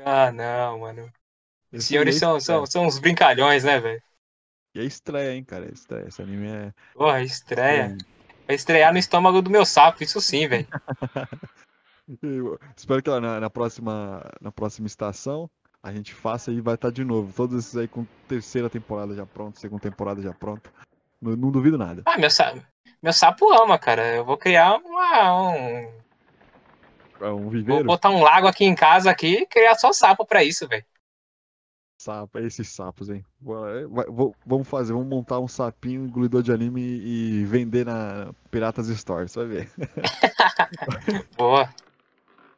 [0.05, 1.13] Ah, não, mano.
[1.73, 4.03] Os senhores é são, são, são uns brincalhões, né, velho?
[4.75, 5.67] E é estreia, hein, cara.
[5.67, 6.09] É estreia.
[6.09, 6.73] Esse anime é.
[6.95, 7.97] Porra, estreia.
[8.47, 10.67] Vai estrear no estômago do meu sapo, isso sim, velho.
[12.23, 15.49] Eu espero que na, na próxima, na próxima estação
[15.83, 17.33] a gente faça e vai estar de novo.
[17.35, 20.71] Todos esses aí com terceira temporada já pronto, segunda temporada já pronta.
[21.21, 22.03] Não, não duvido nada.
[22.07, 22.63] Ah, meu sapo,
[23.03, 24.15] meu sapo ama, cara.
[24.15, 26.05] Eu vou criar uma, um.
[27.21, 30.27] É um Vou viveiro, botar um lago aqui em casa aqui e criar só sapo
[30.27, 30.85] pra isso, velho.
[31.99, 33.25] sapo, esses sapos, hein?
[33.41, 38.33] Vai- vou- vamos fazer, vamos montar um sapinho engolidor de anime e, e vender na
[38.51, 39.71] Piratas Store, você vai ver.
[41.37, 41.69] Boa.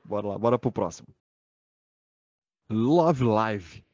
[0.07, 1.09] Bora lá, bora pro próximo.
[2.71, 3.85] Love Live.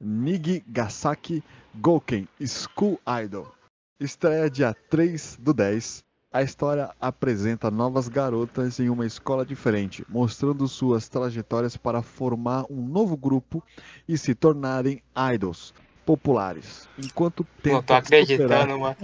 [0.00, 1.42] Nigigasaki
[1.74, 3.50] Gouken School Idol.
[3.98, 6.04] Estreia dia 3 do 10.
[6.32, 12.86] A história apresenta novas garotas em uma escola diferente, mostrando suas trajetórias para formar um
[12.86, 13.62] novo grupo
[14.06, 15.72] e se tornarem idols
[16.04, 16.88] populares.
[16.98, 18.96] Enquanto Não tô acreditando, superar, mano.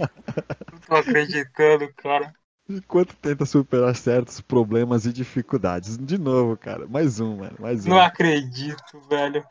[0.71, 2.33] Não tô acreditando, cara.
[2.69, 5.97] Enquanto tenta superar certos problemas e dificuldades.
[5.97, 7.89] De novo, cara, mais um, mano, mais um.
[7.89, 9.45] Não acredito, velho.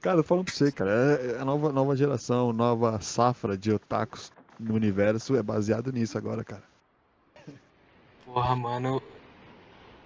[0.00, 3.70] Cara, eu falo pra você, cara, é é a nova, nova geração, nova safra de
[3.72, 6.62] otakus no universo é baseado nisso agora, cara.
[8.24, 9.02] Porra, mano.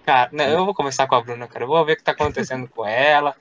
[0.05, 1.65] Cara, não, eu vou começar com a Bruna, cara.
[1.65, 3.35] Eu vou ver o que tá acontecendo com ela.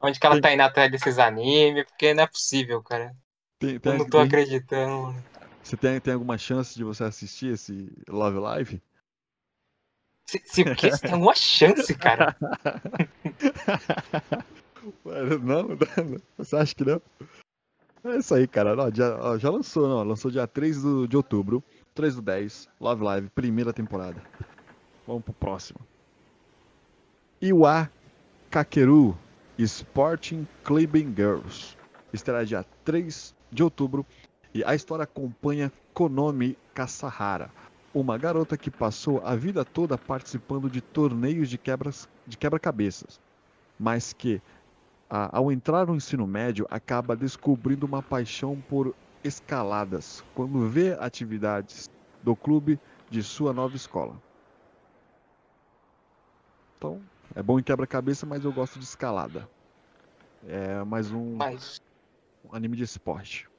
[0.00, 3.14] Onde que ela tá indo atrás desses animes, porque não é possível, cara.
[3.58, 5.24] Tem, tem, Eu não tô tem- acreditando, mano.
[5.62, 8.82] Você tem, tem alguma chance de você assistir esse Love Live?
[10.26, 10.90] Se, se o quê?
[10.90, 12.36] Você tem alguma chance, cara?
[15.04, 15.78] Mano, não, não,
[16.36, 17.00] você acha que não?
[18.04, 18.74] É isso aí, cara.
[18.76, 20.02] Ó, já, ó, já lançou, não.
[20.02, 21.62] Lançou dia 3 do, de outubro.
[21.94, 22.68] 3 do 10.
[22.80, 24.20] Love Live, primeira temporada.
[25.06, 25.78] Vamos pro próximo.
[27.40, 27.88] Iwa
[28.50, 29.16] Kakeru
[29.58, 31.76] Sporting Clubbing Girls.
[32.12, 34.04] Estreia dia 3 de outubro.
[34.54, 37.50] E a história acompanha Konomi Kasahara,
[37.94, 43.18] uma garota que passou a vida toda participando de torneios de quebras de quebra-cabeças,
[43.78, 44.40] mas que
[45.08, 48.94] a- ao entrar no ensino médio acaba descobrindo uma paixão por
[49.24, 51.88] escaladas quando vê atividades
[52.22, 52.78] do clube
[53.10, 54.20] de sua nova escola.
[56.76, 57.02] Então,
[57.34, 59.48] é bom em quebra-cabeça, mas eu gosto de escalada.
[60.44, 61.80] É mais um Mas.
[62.50, 63.51] anime de esporte.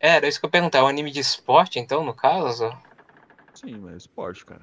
[0.00, 0.78] É, era isso que eu perguntar.
[0.78, 2.70] É um anime de esporte, então, no caso?
[3.54, 4.62] Sim, mas é esporte, cara.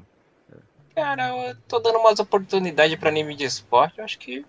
[0.95, 3.97] Cara, eu tô dando umas oportunidades pra anime de esporte.
[3.97, 4.45] Eu acho que.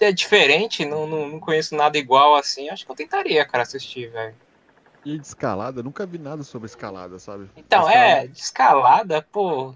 [0.00, 2.68] É diferente, não, não, não conheço nada igual assim.
[2.68, 4.36] Acho que eu tentaria, cara, assistir, velho.
[5.04, 7.50] E de escalada, eu nunca vi nada sobre escalada, sabe?
[7.56, 9.74] Então, Escalada- é, de escalada, pô.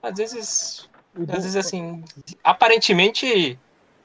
[0.00, 0.88] Às vezes.
[1.16, 2.04] Às vezes, assim.
[2.44, 3.58] Aparentemente.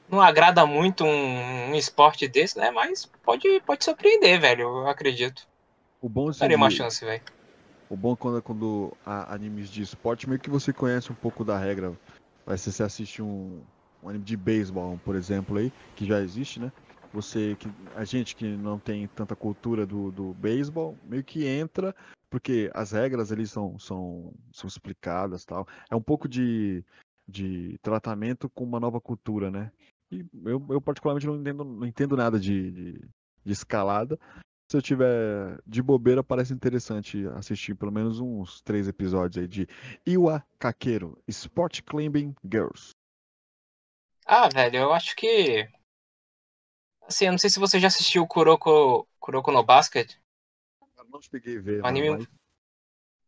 [0.08, 2.70] Não agrada muito um, um esporte desse, né?
[2.70, 4.62] Mas pode, pode surpreender, velho.
[4.62, 5.46] Eu acredito.
[6.00, 7.22] O bom de- Daria uma chance, velho.
[7.88, 11.44] O bom é quando, quando há animes de esporte, meio que você conhece um pouco
[11.44, 11.92] da regra.
[12.44, 13.62] Vai ser você assiste um,
[14.02, 16.70] um anime de beisebol, por exemplo, aí, que já existe, né?
[17.12, 21.94] Você, que, a gente que não tem tanta cultura do, do beisebol, meio que entra,
[22.28, 25.66] porque as regras ali são, são, são explicadas tal.
[25.88, 26.82] É um pouco de,
[27.28, 29.70] de tratamento com uma nova cultura, né?
[30.14, 32.92] E eu, eu particularmente não entendo, não entendo nada de, de,
[33.44, 34.18] de escalada.
[34.70, 39.68] Se eu tiver de bobeira, parece interessante assistir pelo menos uns três episódios aí de
[40.06, 42.90] Iwa Kakeru, Sport Climbing Girls.
[44.26, 45.68] Ah, velho, eu acho que.
[47.02, 50.16] Assim, eu não sei se você já assistiu Kuroko, Kuroko no Basket.
[50.96, 52.26] Eu não cheguei a ver, Um anime- mas-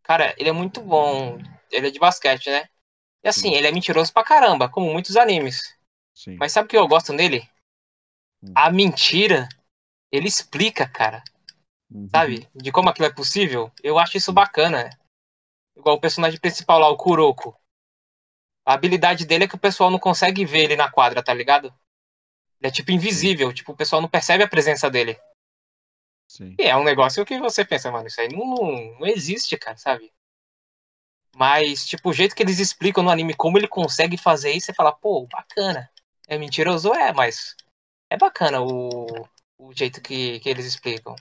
[0.02, 1.36] Cara, ele é muito bom.
[1.70, 2.68] Ele é de basquete, né?
[3.22, 3.54] E assim, Sim.
[3.56, 5.75] ele é mentiroso pra caramba, como muitos animes.
[6.16, 6.36] Sim.
[6.36, 7.48] Mas sabe o que eu gosto nele?
[8.42, 8.52] Hum.
[8.54, 9.48] A mentira,
[10.10, 11.22] ele explica, cara.
[11.90, 12.08] Uhum.
[12.08, 12.48] Sabe?
[12.54, 13.70] De como aquilo é possível.
[13.82, 14.90] Eu acho isso bacana.
[15.76, 17.56] Igual o personagem principal lá, o Kuroko.
[18.64, 21.68] A habilidade dele é que o pessoal não consegue ver ele na quadra, tá ligado?
[22.58, 25.16] Ele é tipo invisível, tipo, o pessoal não percebe a presença dele.
[26.26, 26.56] Sim.
[26.58, 29.76] E é um negócio que você pensa, mano, isso aí não, não, não existe, cara,
[29.76, 30.12] sabe?
[31.36, 34.74] Mas, tipo, o jeito que eles explicam no anime como ele consegue fazer isso, você
[34.74, 35.88] fala, pô, bacana.
[36.26, 36.92] É mentiroso?
[36.92, 37.54] É, mas
[38.10, 39.06] é bacana o,
[39.58, 41.14] o jeito que, que eles explicam.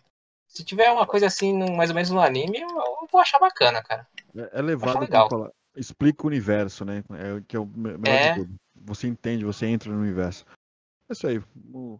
[0.48, 3.40] Se tiver uma coisa assim, no- mais ou menos no anime, eu, eu vou achar
[3.40, 4.08] bacana, cara.
[4.36, 5.28] É, é levado legal.
[5.30, 7.04] como fala, explica o universo, né?
[7.20, 8.34] É o que é o me- melhor É.
[8.34, 8.56] de tudo.
[8.76, 10.46] Você entende, você entra no universo.
[11.10, 11.40] É isso aí.
[11.74, 12.00] O-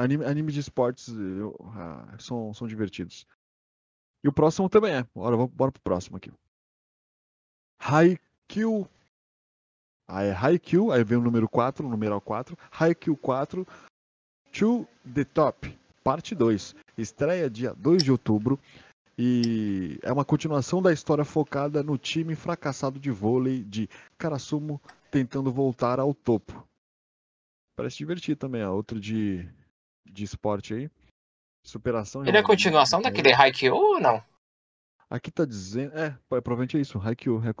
[0.00, 3.26] Anime, anime de esportes eu- ah, são, são divertidos.
[4.24, 5.02] E o próximo também é.
[5.14, 6.30] Bora, bora pro próximo aqui.
[7.80, 8.88] Haikyuu.
[10.08, 12.56] Ah, é Haikyuu, aí vem o número 4, o numeral 4.
[12.70, 13.66] Haikyuu 4,
[14.52, 16.74] To The Top, parte 2.
[16.96, 18.58] Estreia dia 2 de outubro.
[19.18, 23.88] E é uma continuação da história focada no time fracassado de vôlei de
[24.18, 24.80] Karasumo
[25.10, 26.66] tentando voltar ao topo.
[27.76, 28.72] Parece divertido também, ó.
[28.72, 29.48] Outro de,
[30.04, 30.90] de esporte aí.
[31.64, 32.24] Superação.
[32.24, 34.22] Ele é continuação daquele Haikyuu ou não?
[35.10, 35.98] Aqui tá dizendo.
[35.98, 36.98] É, provavelmente é isso.
[36.98, 37.54] Haikyuu, é a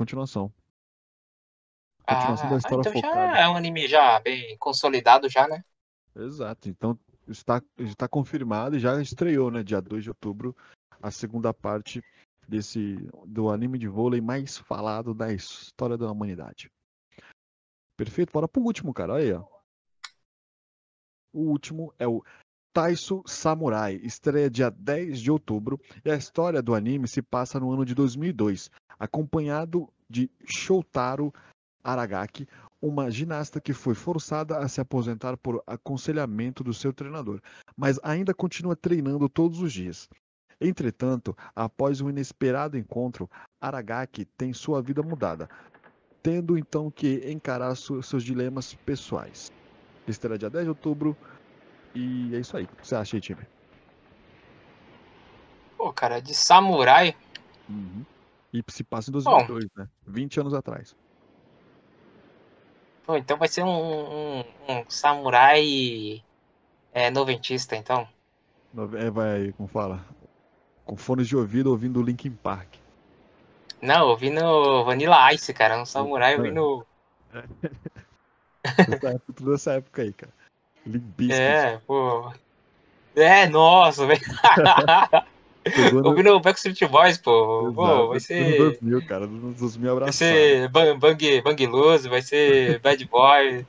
[2.06, 2.46] continuação.
[2.46, 3.34] Ah, Continuação da história então focada.
[3.34, 5.64] já é um anime já bem consolidado já, né?
[6.14, 6.68] Exato.
[6.68, 9.62] Então está, está confirmado e já estreou, né?
[9.62, 10.56] Dia 2 de outubro,
[11.02, 12.02] a segunda parte
[12.48, 12.96] desse
[13.26, 16.70] do anime de vôlei mais falado da história da humanidade.
[17.96, 19.14] Perfeito, bora pro último, cara.
[19.14, 19.44] Olha aí, ó.
[21.32, 22.22] O último é o
[22.72, 27.72] Taiso Samurai estreia dia 10 de outubro e a história do anime se passa no
[27.72, 31.32] ano de 2002, acompanhado de Shotaro
[31.86, 32.48] Aragaki,
[32.82, 37.40] uma ginasta que foi forçada a se aposentar por aconselhamento do seu treinador,
[37.76, 40.08] mas ainda continua treinando todos os dias.
[40.60, 43.30] Entretanto, após um inesperado encontro,
[43.60, 45.48] Aragaki tem sua vida mudada,
[46.22, 49.52] tendo então que encarar seus dilemas pessoais.
[50.08, 51.16] Estreia dia 10 de outubro
[51.94, 52.64] e é isso aí.
[52.64, 53.42] O que você acha aí, time?
[55.76, 57.14] Pô, cara, de samurai.
[57.68, 58.04] Uhum.
[58.52, 59.88] E se passa em 2002, Bom, né?
[60.06, 60.96] 20 anos atrás.
[63.06, 66.22] Pô, então vai ser um, um, um samurai
[66.92, 68.06] é, noventista, então.
[68.98, 70.04] É, vai, como fala?
[70.84, 72.74] Com fones de ouvido ouvindo Linkin Park.
[73.80, 75.80] Não, ouvindo Vanilla Ice, cara.
[75.80, 76.36] Um samurai é.
[76.36, 76.86] ouvindo.
[77.32, 77.42] É.
[79.34, 80.32] Tudo dessa época aí, cara.
[80.84, 81.40] Limbiscuit.
[81.40, 82.32] É, pô.
[83.14, 84.20] É, nossa, velho.
[86.04, 87.72] Ouvindo o Backstreet Boys, pô.
[87.74, 88.58] Pô, vai ser.
[88.58, 89.26] 2000, cara.
[89.26, 90.18] Nos 2000 abraçados.
[90.18, 93.66] Vai ser Bang, bang, bang Loose, vai ser Bad Boy.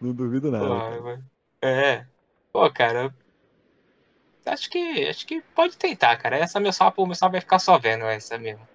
[0.00, 0.66] Não duvido nada.
[0.66, 1.18] Pô,
[1.62, 2.04] é.
[2.52, 3.12] Pô, cara.
[4.44, 6.36] Acho que, acho que pode tentar, cara.
[6.36, 8.66] Essa meu sapo, meu sapo vai ficar só vendo essa mesmo.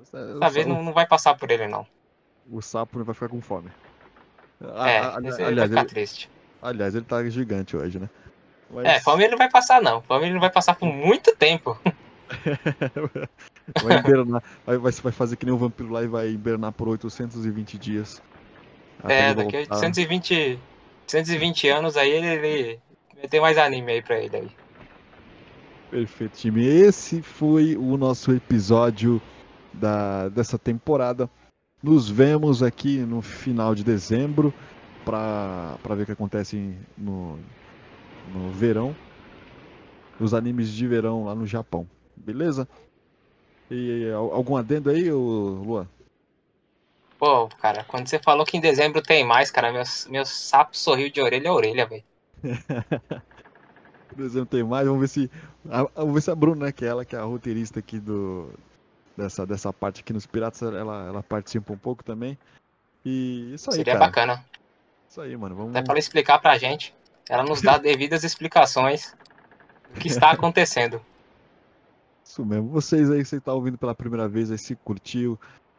[0.00, 1.86] Essa vez não, não vai passar por ele, não.
[2.50, 3.70] O sapo vai ficar com fome.
[4.60, 6.30] É, a, a, aliás, vai ficar ele, triste.
[6.62, 8.08] Aliás, ele tá gigante hoje, né?
[8.70, 8.84] Mas...
[8.84, 10.02] É, fome ele não vai passar, não.
[10.02, 11.78] Fome ele não vai passar por muito tempo.
[13.82, 14.42] vai hibernar.
[14.66, 18.22] Vai, vai, vai fazer que nem o vampiro lá e vai hibernar por 820 dias.
[19.04, 20.58] É, daqui a 820,
[21.02, 22.80] 820 anos aí ele, ele
[23.16, 24.50] vai ter mais anime aí pra ele aí.
[25.90, 26.66] Perfeito, time.
[26.66, 29.22] Esse foi o nosso episódio
[29.72, 31.30] da, dessa temporada.
[31.82, 34.52] Nos vemos aqui no final de dezembro
[35.04, 37.38] para ver o que acontece no,
[38.28, 38.94] no verão.
[40.20, 41.88] Os animes de verão lá no Japão.
[42.16, 42.68] Beleza?
[43.70, 45.86] E, algum adendo aí, Luan?
[47.18, 51.10] Pô, cara, quando você falou que em dezembro tem mais, cara, meus, meus sapos sorriu
[51.10, 52.04] de orelha a orelha, velho.
[54.18, 55.30] dezembro tem mais, vamos ver se.
[55.70, 57.98] A, vamos ver se a Bruna, né, que é ela que é a roteirista aqui
[57.98, 58.52] do.
[59.16, 62.38] Dessa, dessa parte aqui nos Piratas, ela, ela participa um pouco também.
[63.04, 63.76] E isso aí.
[63.76, 64.06] Seria cara.
[64.06, 64.44] bacana.
[65.08, 65.56] Isso aí, mano.
[65.56, 65.74] Vamos...
[65.74, 66.94] Até para explicar pra gente.
[67.30, 69.14] Ela nos dá devidas explicações
[69.92, 71.00] do que está acontecendo.
[72.24, 72.68] Isso mesmo.
[72.68, 75.38] Vocês aí, você está ouvindo pela primeira vez, aí se curtiu,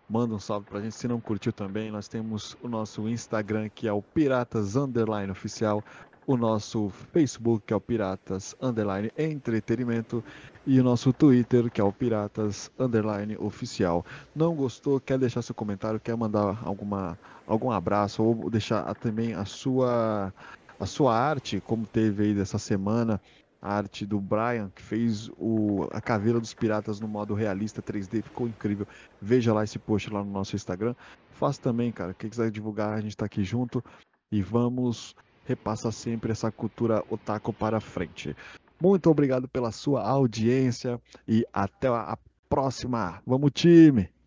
[0.10, 0.96] manda um salve pra gente.
[0.96, 5.84] Se não curtiu também, nós temos o nosso Instagram, que é o Piratas Underline Oficial
[6.30, 10.24] o nosso Facebook, que é o Piratas Underline Entretenimento,
[10.64, 14.06] e o nosso Twitter, que é o Piratas Underline Oficial.
[14.36, 15.00] Não gostou?
[15.00, 16.00] Quer deixar seu comentário?
[16.00, 17.18] Quer mandar alguma,
[17.48, 20.32] algum abraço ou deixar também a sua,
[20.80, 23.20] a sua arte, como teve aí dessa semana?
[23.62, 28.24] a arte do Brian, que fez o, a caveira dos piratas no modo realista 3D,
[28.24, 28.88] ficou incrível.
[29.22, 30.96] Veja lá esse post lá no nosso Instagram.
[31.32, 32.14] Faça também, cara.
[32.14, 33.84] Quem quiser divulgar, a gente está aqui junto.
[34.32, 35.16] E vamos
[35.46, 38.36] repassa sempre essa cultura otaku para frente.
[38.80, 43.22] Muito obrigado pela sua audiência e até a próxima.
[43.26, 44.19] Vamos, time!